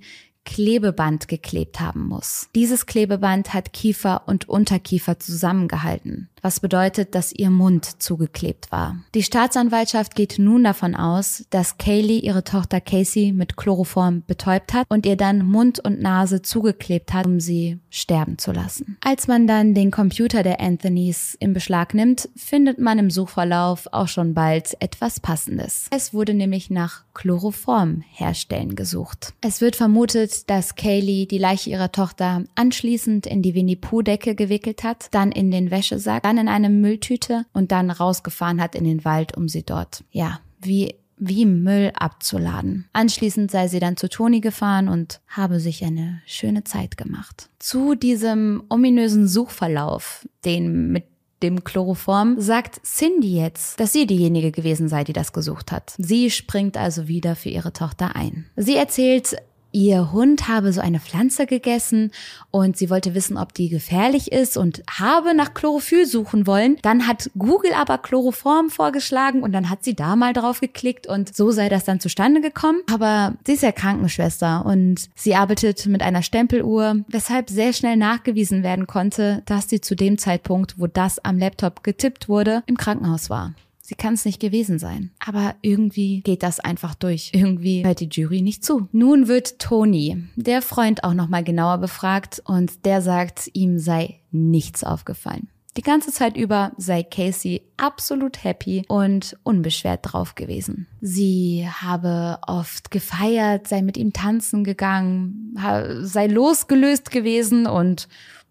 [0.50, 2.50] Klebeband geklebt haben muss.
[2.56, 8.98] Dieses Klebeband hat Kiefer und Unterkiefer zusammengehalten was bedeutet, dass ihr Mund zugeklebt war.
[9.14, 14.86] Die Staatsanwaltschaft geht nun davon aus, dass Kaylee ihre Tochter Casey mit Chloroform betäubt hat
[14.90, 18.98] und ihr dann Mund und Nase zugeklebt hat, um sie sterben zu lassen.
[19.02, 24.08] Als man dann den Computer der Anthonys in Beschlag nimmt, findet man im Suchverlauf auch
[24.08, 25.88] schon bald etwas Passendes.
[25.92, 29.34] Es wurde nämlich nach Chloroform herstellen gesucht.
[29.42, 34.36] Es wird vermutet, dass Kaylee die Leiche ihrer Tochter anschließend in die Winnie Pooh Decke
[34.36, 38.84] gewickelt hat, dann in den Wäschesack, dann in eine Mülltüte und dann rausgefahren hat in
[38.84, 42.88] den Wald, um sie dort, ja, wie wie Müll abzuladen.
[42.94, 47.50] Anschließend sei sie dann zu Toni gefahren und habe sich eine schöne Zeit gemacht.
[47.60, 51.04] Zu diesem ominösen Suchverlauf, den mit
[51.44, 55.94] dem Chloroform, sagt Cindy jetzt, dass sie diejenige gewesen sei, die das gesucht hat.
[55.98, 58.46] Sie springt also wieder für ihre Tochter ein.
[58.56, 59.38] Sie erzählt,
[59.72, 62.12] ihr Hund habe so eine Pflanze gegessen
[62.52, 66.78] und sie wollte wissen, ob die gefährlich ist und habe nach Chlorophyll suchen wollen.
[66.82, 71.36] Dann hat Google aber Chloroform vorgeschlagen und dann hat sie da mal drauf geklickt und
[71.36, 72.82] so sei das dann zustande gekommen.
[72.92, 78.64] Aber sie ist ja Krankenschwester und sie arbeitet mit einer Stempeluhr, weshalb sehr schnell nachgewiesen
[78.64, 83.30] werden konnte, dass sie zu dem Zeitpunkt, wo das am Laptop getippt wurde, im Krankenhaus
[83.30, 83.54] war.
[83.90, 85.10] Sie kann es nicht gewesen sein.
[85.18, 87.32] Aber irgendwie geht das einfach durch.
[87.34, 88.88] Irgendwie hört die Jury nicht zu.
[88.92, 94.84] Nun wird Tony, der Freund, auch nochmal genauer befragt und der sagt, ihm sei nichts
[94.84, 95.50] aufgefallen.
[95.76, 100.86] Die ganze Zeit über sei Casey absolut happy und unbeschwert drauf gewesen.
[101.02, 105.58] Sie habe oft gefeiert, sei mit ihm tanzen gegangen,
[106.02, 108.08] sei losgelöst gewesen und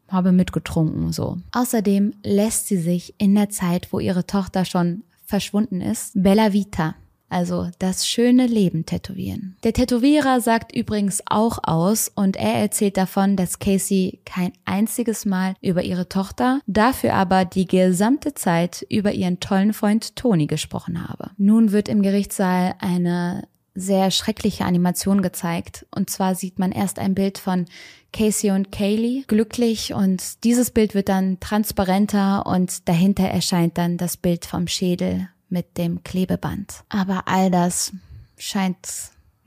[0.09, 1.37] habe mitgetrunken so.
[1.53, 6.95] Außerdem lässt sie sich in der Zeit, wo ihre Tochter schon verschwunden ist, Bella Vita
[7.29, 9.57] also das schöne Leben tätowieren.
[9.65, 15.55] Der Tätowierer sagt übrigens auch aus und er erzählt davon, dass Casey kein einziges Mal
[15.61, 21.31] über ihre Tochter, dafür aber die gesamte Zeit über ihren tollen Freund Tony gesprochen habe.
[21.37, 23.47] Nun wird im Gerichtssaal eine
[23.79, 25.87] sehr schreckliche Animation gezeigt.
[25.91, 27.67] Und zwar sieht man erst ein Bild von
[28.13, 34.17] Casey und Kaylee glücklich und dieses Bild wird dann transparenter und dahinter erscheint dann das
[34.17, 36.85] Bild vom Schädel mit dem Klebeband.
[36.89, 37.93] Aber all das
[38.39, 38.77] scheint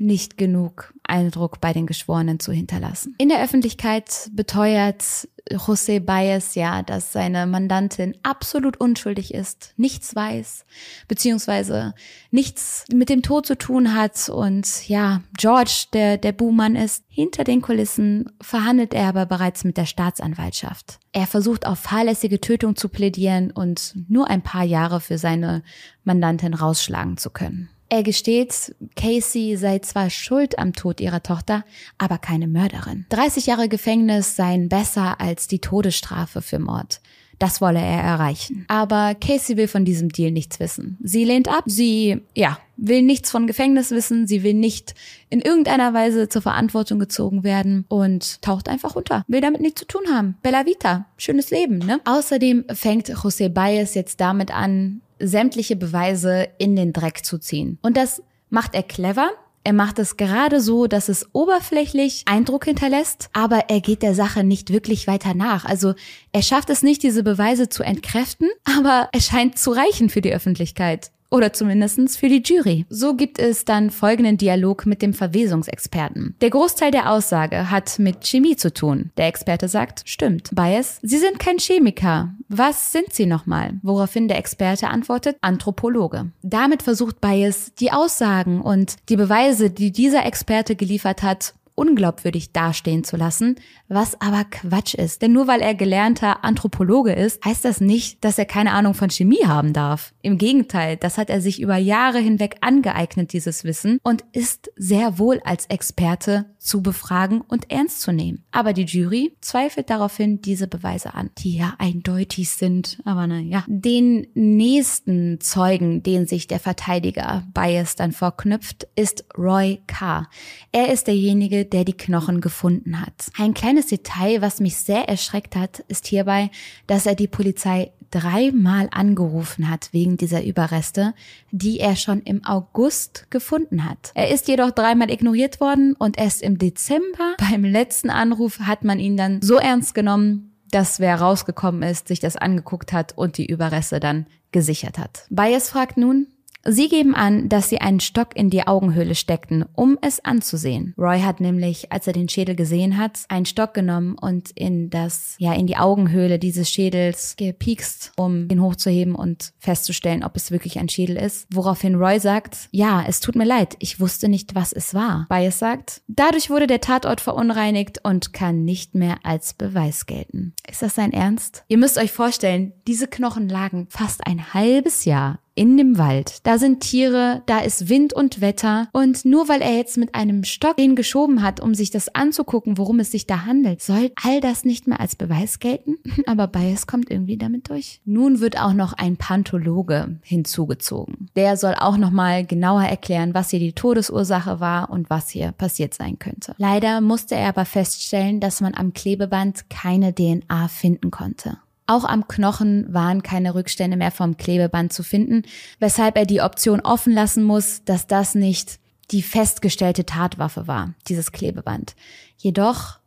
[0.02, 3.16] nicht genug Eindruck bei den Geschworenen zu hinterlassen.
[3.18, 10.66] In der Öffentlichkeit beteuert José Baez ja, dass seine Mandantin absolut unschuldig ist, nichts weiß,
[11.08, 11.94] beziehungsweise
[12.30, 17.04] nichts mit dem Tod zu tun hat und ja, George, der der Buhmann ist.
[17.10, 21.00] Hinter den Kulissen verhandelt er aber bereits mit der Staatsanwaltschaft.
[21.12, 25.64] Er versucht auf fahrlässige Tötung zu plädieren und nur ein paar Jahre für seine
[26.04, 27.70] Mandantin rausschlagen zu können.
[27.94, 31.66] Er gesteht, Casey sei zwar schuld am Tod ihrer Tochter,
[31.98, 33.06] aber keine Mörderin.
[33.10, 37.02] 30 Jahre Gefängnis seien besser als die Todesstrafe für Mord.
[37.38, 38.64] Das wolle er erreichen.
[38.70, 41.00] Aber Casey will von diesem Deal nichts wissen.
[41.04, 41.66] Sie lehnt ab.
[41.66, 44.26] Sie, ja, will nichts von Gefängnis wissen.
[44.26, 44.96] Sie will nicht
[45.30, 49.26] in irgendeiner Weise zur Verantwortung gezogen werden und taucht einfach unter.
[49.28, 50.38] Will damit nichts zu tun haben.
[50.42, 51.08] Bella Vita.
[51.18, 52.00] Schönes Leben, ne?
[52.06, 57.78] Außerdem fängt José Baez jetzt damit an, sämtliche Beweise in den Dreck zu ziehen.
[57.82, 59.32] Und das macht er clever.
[59.64, 64.44] Er macht es gerade so, dass es oberflächlich Eindruck hinterlässt, aber er geht der Sache
[64.44, 65.66] nicht wirklich weiter nach.
[65.66, 65.94] Also
[66.32, 70.34] er schafft es nicht, diese Beweise zu entkräften, aber er scheint zu reichen für die
[70.34, 71.12] Öffentlichkeit.
[71.32, 72.86] Oder zumindestens für die Jury.
[72.90, 76.36] So gibt es dann folgenden Dialog mit dem Verwesungsexperten.
[76.42, 79.12] Der Großteil der Aussage hat mit Chemie zu tun.
[79.16, 80.50] Der Experte sagt, stimmt.
[80.54, 82.36] Bias, Sie sind kein Chemiker.
[82.50, 83.80] Was sind Sie nochmal?
[83.82, 86.32] Woraufhin der Experte antwortet, Anthropologe.
[86.42, 93.04] Damit versucht Bias die Aussagen und die Beweise, die dieser Experte geliefert hat, unglaubwürdig dastehen
[93.04, 93.56] zu lassen,
[93.88, 95.24] was aber Quatsch ist.
[95.24, 99.10] Denn nur weil er gelernter Anthropologe ist, heißt das nicht, dass er keine Ahnung von
[99.10, 100.14] Chemie haben darf.
[100.22, 105.18] Im Gegenteil, das hat er sich über Jahre hinweg angeeignet, dieses Wissen, und ist sehr
[105.18, 108.44] wohl als Experte zu befragen und ernst zu nehmen.
[108.52, 113.64] Aber die Jury zweifelt daraufhin diese Beweise an, die ja eindeutig sind, aber naja.
[113.68, 120.30] Den nächsten Zeugen, den sich der Verteidiger Bias dann vorknüpft, ist Roy Carr.
[120.72, 123.32] Er ist derjenige, der die Knochen gefunden hat.
[123.38, 126.52] Ein kleines Detail, was mich sehr erschreckt hat, ist hierbei,
[126.88, 131.14] dass er die Polizei dreimal angerufen hat wegen dieser Überreste,
[131.52, 134.12] die er schon im August gefunden hat.
[134.14, 139.00] Er ist jedoch dreimal ignoriert worden und erst im Dezember beim letzten Anruf hat man
[139.00, 143.46] ihn dann so ernst genommen, dass wer rausgekommen ist, sich das angeguckt hat und die
[143.46, 145.26] Überreste dann gesichert hat.
[145.30, 146.28] Bias fragt nun,
[146.64, 150.94] Sie geben an, dass sie einen Stock in die Augenhöhle steckten, um es anzusehen.
[150.98, 155.36] Roy hat nämlich, als er den Schädel gesehen hat, einen Stock genommen und in das,
[155.40, 160.78] ja, in die Augenhöhle dieses Schädels gepiekst, um ihn hochzuheben und festzustellen, ob es wirklich
[160.80, 161.48] ein Schädel ist.
[161.52, 165.26] Woraufhin Roy sagt, ja, es tut mir leid, ich wusste nicht, was es war.
[165.30, 170.54] Bias sagt, dadurch wurde der Tatort verunreinigt und kann nicht mehr als Beweis gelten.
[170.70, 171.64] Ist das sein Ernst?
[171.68, 176.40] Ihr müsst euch vorstellen, diese Knochen lagen fast ein halbes Jahr in dem Wald.
[176.44, 178.88] Da sind Tiere, da ist Wind und Wetter.
[178.94, 182.78] Und nur weil er jetzt mit einem Stock den geschoben hat, um sich das anzugucken,
[182.78, 185.98] worum es sich da handelt, soll all das nicht mehr als Beweis gelten?
[186.26, 188.02] Aber Bias kommt irgendwie damit durch.
[188.06, 191.30] Nun wird auch noch ein Panthologe hinzugezogen.
[191.36, 195.94] Der soll auch nochmal genauer erklären, was hier die Todesursache war und was hier passiert
[195.94, 196.56] sein könnte.
[196.58, 201.58] Leider musste er aber feststellen, dass man am Klebeband keine DNA finden konnte.
[201.92, 205.44] Auch am Knochen waren keine Rückstände mehr vom Klebeband zu finden,
[205.80, 208.80] weshalb er die Option offen lassen muss, dass das nicht
[209.12, 211.98] die festgestellte Tatwaffe war, dieses Klebeband.
[212.38, 213.00] Jedoch,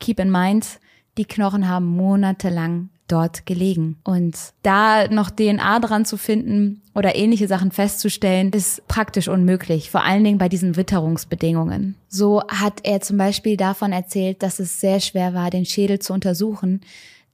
[0.00, 0.80] keep in mind,
[1.18, 3.98] die Knochen haben monatelang dort gelegen.
[4.02, 10.02] Und da noch DNA dran zu finden oder ähnliche Sachen festzustellen, ist praktisch unmöglich, vor
[10.02, 11.94] allen Dingen bei diesen Witterungsbedingungen.
[12.08, 16.12] So hat er zum Beispiel davon erzählt, dass es sehr schwer war, den Schädel zu
[16.12, 16.80] untersuchen,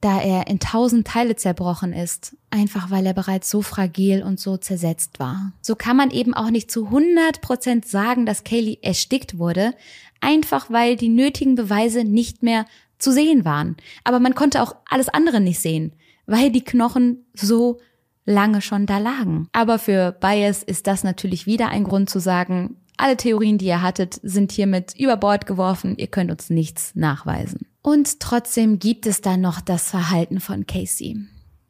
[0.01, 4.57] da er in tausend Teile zerbrochen ist, einfach weil er bereits so fragil und so
[4.57, 5.51] zersetzt war.
[5.61, 9.73] So kann man eben auch nicht zu 100 Prozent sagen, dass Kaylee erstickt wurde,
[10.21, 12.65] einfach weil die nötigen Beweise nicht mehr
[12.97, 13.75] zu sehen waren.
[14.03, 15.93] Aber man konnte auch alles andere nicht sehen,
[16.25, 17.79] weil die Knochen so
[18.25, 19.47] lange schon da lagen.
[19.51, 23.81] Aber für Bias ist das natürlich wieder ein Grund zu sagen, alle Theorien, die ihr
[23.81, 25.95] hattet, sind hiermit über Bord geworfen.
[25.97, 27.68] Ihr könnt uns nichts nachweisen.
[27.81, 31.17] Und trotzdem gibt es dann noch das Verhalten von Casey.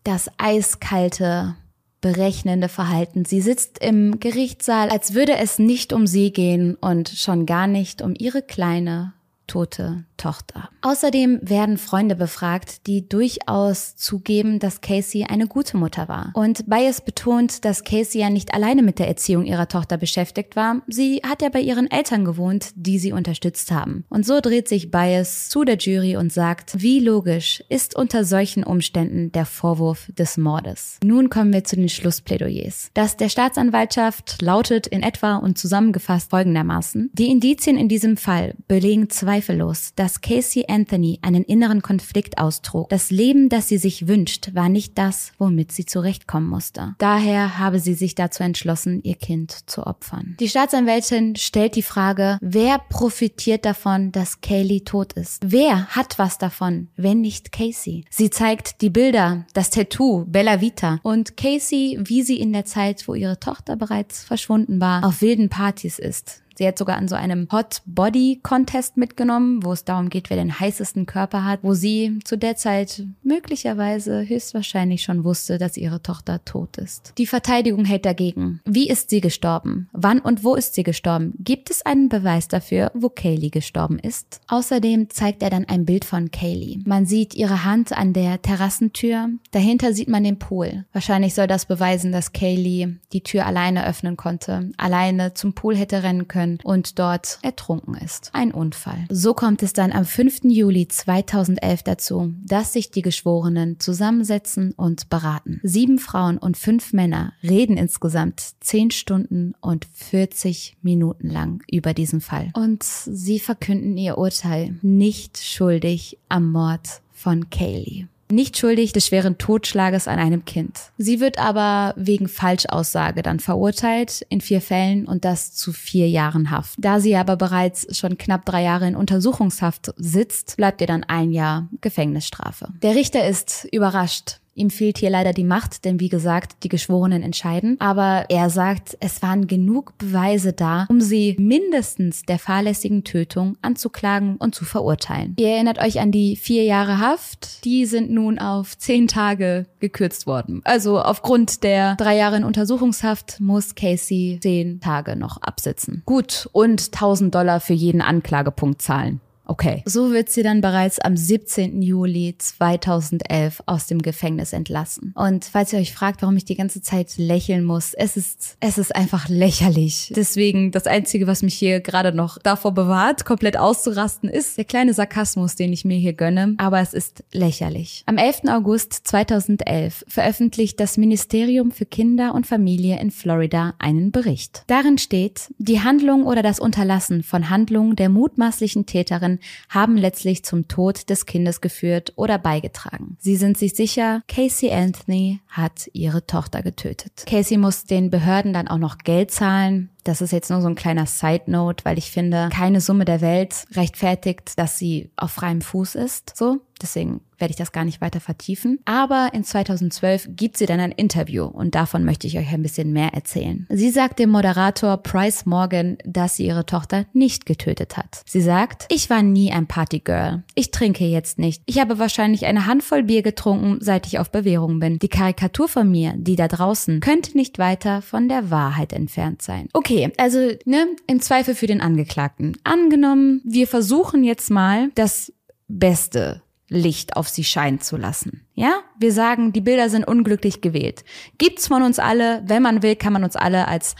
[0.03, 1.55] Das eiskalte,
[2.01, 3.25] berechnende Verhalten.
[3.25, 8.01] Sie sitzt im Gerichtssaal, als würde es nicht um sie gehen und schon gar nicht
[8.01, 9.13] um ihre kleine,
[9.49, 10.69] tote Tochter.
[10.81, 16.31] Außerdem werden Freunde befragt, die durchaus zugeben, dass Casey eine gute Mutter war.
[16.33, 20.81] Und Bias betont, dass Casey ja nicht alleine mit der Erziehung ihrer Tochter beschäftigt war.
[20.87, 24.05] Sie hat ja bei ihren Eltern gewohnt, die sie unterstützt haben.
[24.09, 28.63] Und so dreht sich Bias zu der Jury und sagt, wie logisch ist unter solchen
[28.63, 30.99] Umständen der Vorwurf des Mordes.
[31.03, 32.91] Nun kommen wir zu den Schlussplädoyers.
[32.93, 37.09] Das der Staatsanwaltschaft lautet in etwa und zusammengefasst folgendermaßen.
[37.13, 39.09] Die Indizien in diesem Fall belegen
[39.39, 42.89] zweifellos, dass Casey Anthony einen inneren Konflikt austrug.
[42.89, 46.95] Das Leben, das sie sich wünscht, war nicht das, womit sie zurechtkommen musste.
[46.97, 50.35] Daher habe sie sich dazu entschlossen, ihr Kind zu opfern.
[50.39, 55.43] Die Staatsanwältin stellt die Frage, wer profitiert davon, dass Kaylee tot ist?
[55.45, 58.05] Wer hat was davon, wenn nicht Casey?
[58.09, 63.07] Sie zeigt die Bilder, das Tattoo, Bella Vita und Casey, wie sie in der Zeit,
[63.07, 66.41] wo ihre Tochter bereits verschwunden war, auf wilden Partys ist.
[66.60, 70.36] Sie hat sogar an so einem Hot Body Contest mitgenommen, wo es darum geht, wer
[70.36, 76.03] den heißesten Körper hat, wo sie zu der Zeit möglicherweise höchstwahrscheinlich schon wusste, dass ihre
[76.03, 77.14] Tochter tot ist.
[77.18, 78.60] Die Verteidigung hält dagegen.
[78.66, 79.88] Wie ist sie gestorben?
[79.93, 81.34] Wann und wo ist sie gestorben?
[81.39, 84.41] Gibt es einen Beweis dafür, wo Kaylee gestorben ist?
[84.49, 86.80] Außerdem zeigt er dann ein Bild von Kaylee.
[86.84, 89.30] Man sieht ihre Hand an der Terrassentür.
[89.51, 90.84] Dahinter sieht man den Pool.
[90.91, 96.03] Wahrscheinlich soll das beweisen, dass Kaylee die Tür alleine öffnen konnte, alleine zum Pool hätte
[96.03, 98.31] rennen können können und dort ertrunken ist.
[98.33, 99.05] Ein Unfall.
[99.09, 100.41] So kommt es dann am 5.
[100.45, 105.59] Juli 2011 dazu, dass sich die Geschworenen zusammensetzen und beraten.
[105.63, 112.21] Sieben Frauen und fünf Männer reden insgesamt zehn Stunden und 40 Minuten lang über diesen
[112.21, 112.51] Fall.
[112.53, 119.38] Und sie verkünden ihr Urteil nicht schuldig am Mord von Kaylee nicht schuldig des schweren
[119.38, 120.80] Totschlages an einem Kind.
[120.97, 126.51] Sie wird aber wegen Falschaussage dann verurteilt in vier Fällen und das zu vier Jahren
[126.51, 126.75] Haft.
[126.77, 131.32] Da sie aber bereits schon knapp drei Jahre in Untersuchungshaft sitzt, bleibt ihr dann ein
[131.32, 132.69] Jahr Gefängnisstrafe.
[132.82, 137.24] Der Richter ist überrascht Ihm fehlt hier leider die Macht, denn wie gesagt, die Geschworenen
[137.24, 137.78] entscheiden.
[137.80, 144.36] Aber er sagt, es waren genug Beweise da, um sie mindestens der fahrlässigen Tötung anzuklagen
[144.36, 145.36] und zu verurteilen.
[145.39, 147.64] Ihr erinnert euch an die vier Jahre Haft.
[147.64, 150.60] Die sind nun auf zehn Tage gekürzt worden.
[150.66, 156.03] Also aufgrund der drei Jahre in Untersuchungshaft muss Casey zehn Tage noch absitzen.
[156.05, 159.22] Gut, und 1000 Dollar für jeden Anklagepunkt zahlen.
[159.49, 159.81] Okay.
[159.85, 161.81] So wird sie dann bereits am 17.
[161.81, 165.11] Juli 2011 aus dem Gefängnis entlassen.
[165.15, 168.77] Und falls ihr euch fragt, warum ich die ganze Zeit lächeln muss, es ist, es
[168.77, 170.13] ist einfach lächerlich.
[170.15, 174.93] Deswegen das Einzige, was mich hier gerade noch davor bewahrt, komplett auszurasten, ist der kleine
[174.93, 176.53] Sarkasmus, den ich mir hier gönne.
[176.59, 178.03] Aber es ist lächerlich.
[178.05, 178.41] Am 11.
[178.49, 184.61] August 2011 veröffentlicht das Ministerium für Kinder und Familie in Florida einen Bericht.
[184.67, 189.38] Darin steht, die Handlung oder das Unterlassen von Handlungen der mutmaßlichen Täterin
[189.69, 193.17] haben letztlich zum Tod des Kindes geführt oder beigetragen.
[193.19, 197.25] Sie sind sich sicher, Casey Anthony hat ihre Tochter getötet.
[197.27, 199.89] Casey muss den Behörden dann auch noch Geld zahlen.
[200.03, 203.21] Das ist jetzt nur so ein kleiner Side Note, weil ich finde, keine Summe der
[203.21, 206.33] Welt rechtfertigt, dass sie auf freiem Fuß ist.
[206.35, 206.59] So.
[206.81, 208.79] Deswegen werde ich das gar nicht weiter vertiefen.
[208.85, 212.91] Aber in 2012 gibt sie dann ein Interview und davon möchte ich euch ein bisschen
[212.91, 213.67] mehr erzählen.
[213.69, 218.21] Sie sagt dem Moderator Price Morgan, dass sie ihre Tochter nicht getötet hat.
[218.25, 220.43] Sie sagt, ich war nie ein Partygirl.
[220.55, 221.63] Ich trinke jetzt nicht.
[221.65, 224.99] Ich habe wahrscheinlich eine Handvoll Bier getrunken, seit ich auf Bewährung bin.
[224.99, 229.67] Die Karikatur von mir, die da draußen, könnte nicht weiter von der Wahrheit entfernt sein.
[229.73, 232.57] Okay, also, ne, im Zweifel für den Angeklagten.
[232.63, 235.33] Angenommen, wir versuchen jetzt mal das
[235.67, 238.45] Beste Licht auf sie scheinen zu lassen.
[238.53, 238.81] Ja?
[238.99, 241.03] Wir sagen, die Bilder sind unglücklich gewählt.
[241.37, 243.95] Gibt's von uns alle, wenn man will, kann man uns alle als,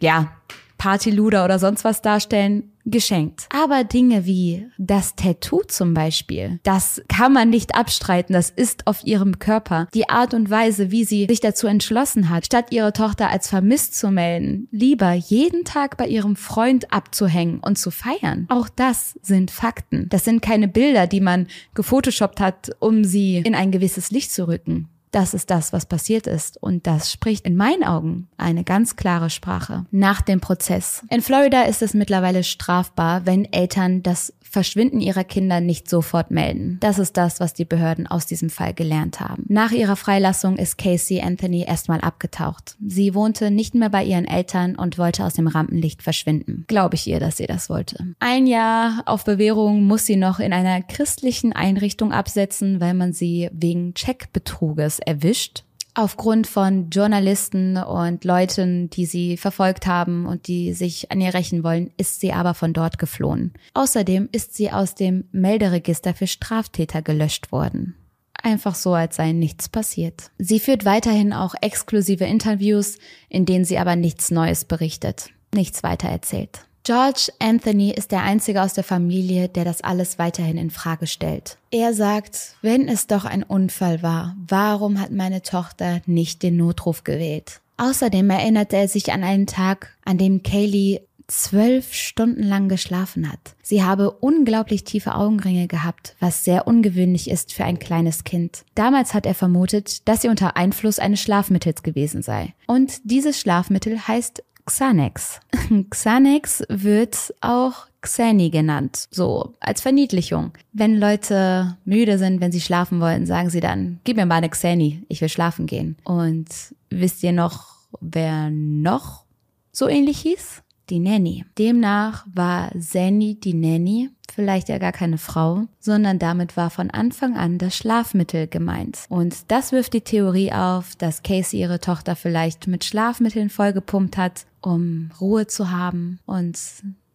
[0.00, 0.32] ja,
[0.76, 3.46] Partyluder oder sonst was darstellen geschenkt.
[3.50, 9.04] Aber Dinge wie das Tattoo zum Beispiel, das kann man nicht abstreiten, das ist auf
[9.04, 9.88] ihrem Körper.
[9.94, 13.96] Die Art und Weise, wie sie sich dazu entschlossen hat, statt ihre Tochter als vermisst
[13.96, 18.46] zu melden, lieber jeden Tag bei ihrem Freund abzuhängen und zu feiern.
[18.48, 20.08] Auch das sind Fakten.
[20.08, 24.48] Das sind keine Bilder, die man gefotoshoppt hat, um sie in ein gewisses Licht zu
[24.48, 24.88] rücken.
[25.10, 26.56] Das ist das, was passiert ist.
[26.62, 29.86] Und das spricht in meinen Augen eine ganz klare Sprache.
[29.90, 31.04] Nach dem Prozess.
[31.10, 36.78] In Florida ist es mittlerweile strafbar, wenn Eltern das Verschwinden ihrer Kinder nicht sofort melden.
[36.80, 39.44] Das ist das, was die Behörden aus diesem Fall gelernt haben.
[39.48, 42.76] Nach ihrer Freilassung ist Casey Anthony erstmal abgetaucht.
[42.84, 46.64] Sie wohnte nicht mehr bei ihren Eltern und wollte aus dem Rampenlicht verschwinden.
[46.66, 48.14] Glaube ich ihr, dass sie das wollte.
[48.18, 53.50] Ein Jahr auf Bewährung muss sie noch in einer christlichen Einrichtung absetzen, weil man sie
[53.52, 55.62] wegen Checkbetruges erwischt
[55.94, 61.64] aufgrund von Journalisten und Leuten, die sie verfolgt haben und die sich an ihr rächen
[61.64, 63.52] wollen, ist sie aber von dort geflohen.
[63.74, 67.94] Außerdem ist sie aus dem Melderegister für Straftäter gelöscht worden.
[68.42, 70.30] Einfach so, als sei nichts passiert.
[70.38, 76.08] Sie führt weiterhin auch exklusive Interviews, in denen sie aber nichts Neues berichtet, nichts weiter
[76.08, 76.66] erzählt.
[76.82, 81.58] George Anthony ist der einzige aus der Familie, der das alles weiterhin in Frage stellt.
[81.70, 87.04] Er sagt, wenn es doch ein Unfall war, warum hat meine Tochter nicht den Notruf
[87.04, 87.60] gewählt?
[87.76, 91.00] Außerdem erinnerte er sich an einen Tag, an dem Kaylee
[91.30, 93.38] zwölf Stunden lang geschlafen hat.
[93.62, 98.64] Sie habe unglaublich tiefe Augenringe gehabt, was sehr ungewöhnlich ist für ein kleines Kind.
[98.74, 102.54] Damals hat er vermutet, dass sie unter Einfluss eines Schlafmittels gewesen sei.
[102.66, 105.40] Und dieses Schlafmittel heißt Xanax.
[105.90, 110.52] Xanax wird auch Xani genannt, so als Verniedlichung.
[110.72, 114.48] Wenn Leute müde sind, wenn sie schlafen wollen, sagen sie dann, gib mir mal eine
[114.48, 115.96] Xani, ich will schlafen gehen.
[116.04, 116.48] Und
[116.88, 117.66] wisst ihr noch,
[118.00, 119.24] wer noch
[119.72, 120.62] so ähnlich hieß?
[120.90, 121.44] die Nanny.
[121.56, 127.36] Demnach war Zanny die Nanny vielleicht ja gar keine Frau, sondern damit war von Anfang
[127.36, 129.00] an das Schlafmittel gemeint.
[129.08, 134.46] Und das wirft die Theorie auf, dass Casey ihre Tochter vielleicht mit Schlafmitteln vollgepumpt hat,
[134.60, 136.58] um Ruhe zu haben und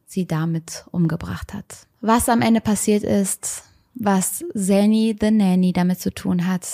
[0.05, 1.88] sie damit umgebracht hat.
[2.01, 3.63] Was am Ende passiert ist,
[3.95, 6.68] was Zanny the Nanny damit zu tun hat,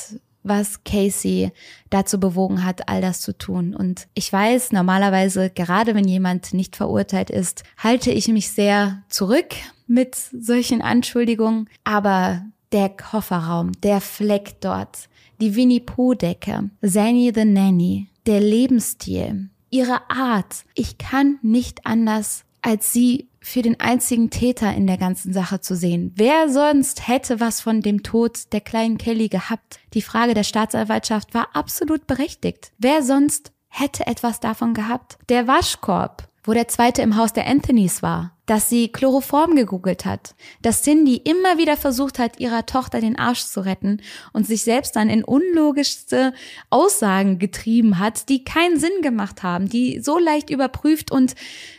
[0.44, 1.52] was Casey
[1.90, 3.76] dazu bewogen hat, all das zu tun.
[3.76, 9.54] Und ich weiß, normalerweise, gerade wenn jemand nicht verurteilt ist, halte ich mich sehr zurück
[9.88, 11.70] mit solchen Anschuldigungen.
[11.84, 19.50] Aber der Kofferraum, der Fleck dort, die Winnie Pooh Decke, Zanny the Nanny, der Lebensstil,
[19.70, 20.66] ihre Art.
[20.76, 25.76] Ich kann nicht anders als sie für den einzigen Täter in der ganzen Sache zu
[25.76, 26.14] sehen.
[26.16, 29.80] Wer sonst hätte was von dem Tod der kleinen Kelly gehabt?
[29.94, 32.72] Die Frage der Staatsanwaltschaft war absolut berechtigt.
[32.78, 35.18] Wer sonst hätte etwas davon gehabt?
[35.30, 40.36] Der Waschkorb, wo der zweite im Haus der Anthonys war, dass sie Chloroform gegoogelt hat,
[40.62, 44.02] dass Cindy immer wieder versucht hat, ihrer Tochter den Arsch zu retten
[44.34, 46.34] und sich selbst dann in unlogischste
[46.70, 51.36] Aussagen getrieben hat, die keinen Sinn gemacht haben, die so leicht überprüft und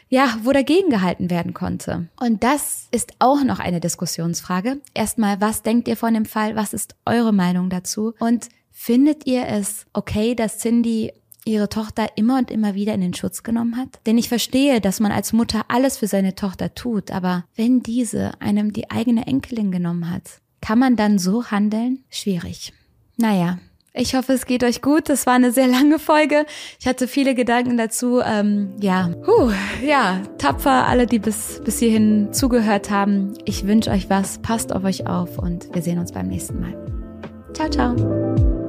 [0.09, 2.09] ja, wo dagegen gehalten werden konnte.
[2.21, 4.81] Und das ist auch noch eine Diskussionsfrage.
[4.95, 6.55] Erstmal, was denkt ihr von dem Fall?
[6.55, 8.15] Was ist eure Meinung dazu?
[8.19, 11.13] Und findet ihr es okay, dass Cindy
[11.45, 14.01] ihre Tochter immer und immer wieder in den Schutz genommen hat?
[14.07, 18.41] Denn ich verstehe, dass man als Mutter alles für seine Tochter tut, aber wenn diese
[18.41, 22.05] einem die eigene Enkelin genommen hat, kann man dann so handeln?
[22.09, 22.73] Schwierig.
[23.17, 23.59] Naja,
[23.95, 25.09] ich hoffe, es geht euch gut.
[25.09, 26.47] Das war eine sehr lange Folge.
[26.81, 28.21] Ich hatte viele Gedanken dazu.
[28.21, 29.51] Ähm, ja, Puh,
[29.85, 33.35] ja, tapfer alle, die bis, bis hierhin zugehört haben.
[33.45, 34.39] Ich wünsche euch was.
[34.39, 36.75] Passt auf euch auf und wir sehen uns beim nächsten Mal.
[37.53, 38.62] Ciao, ciao.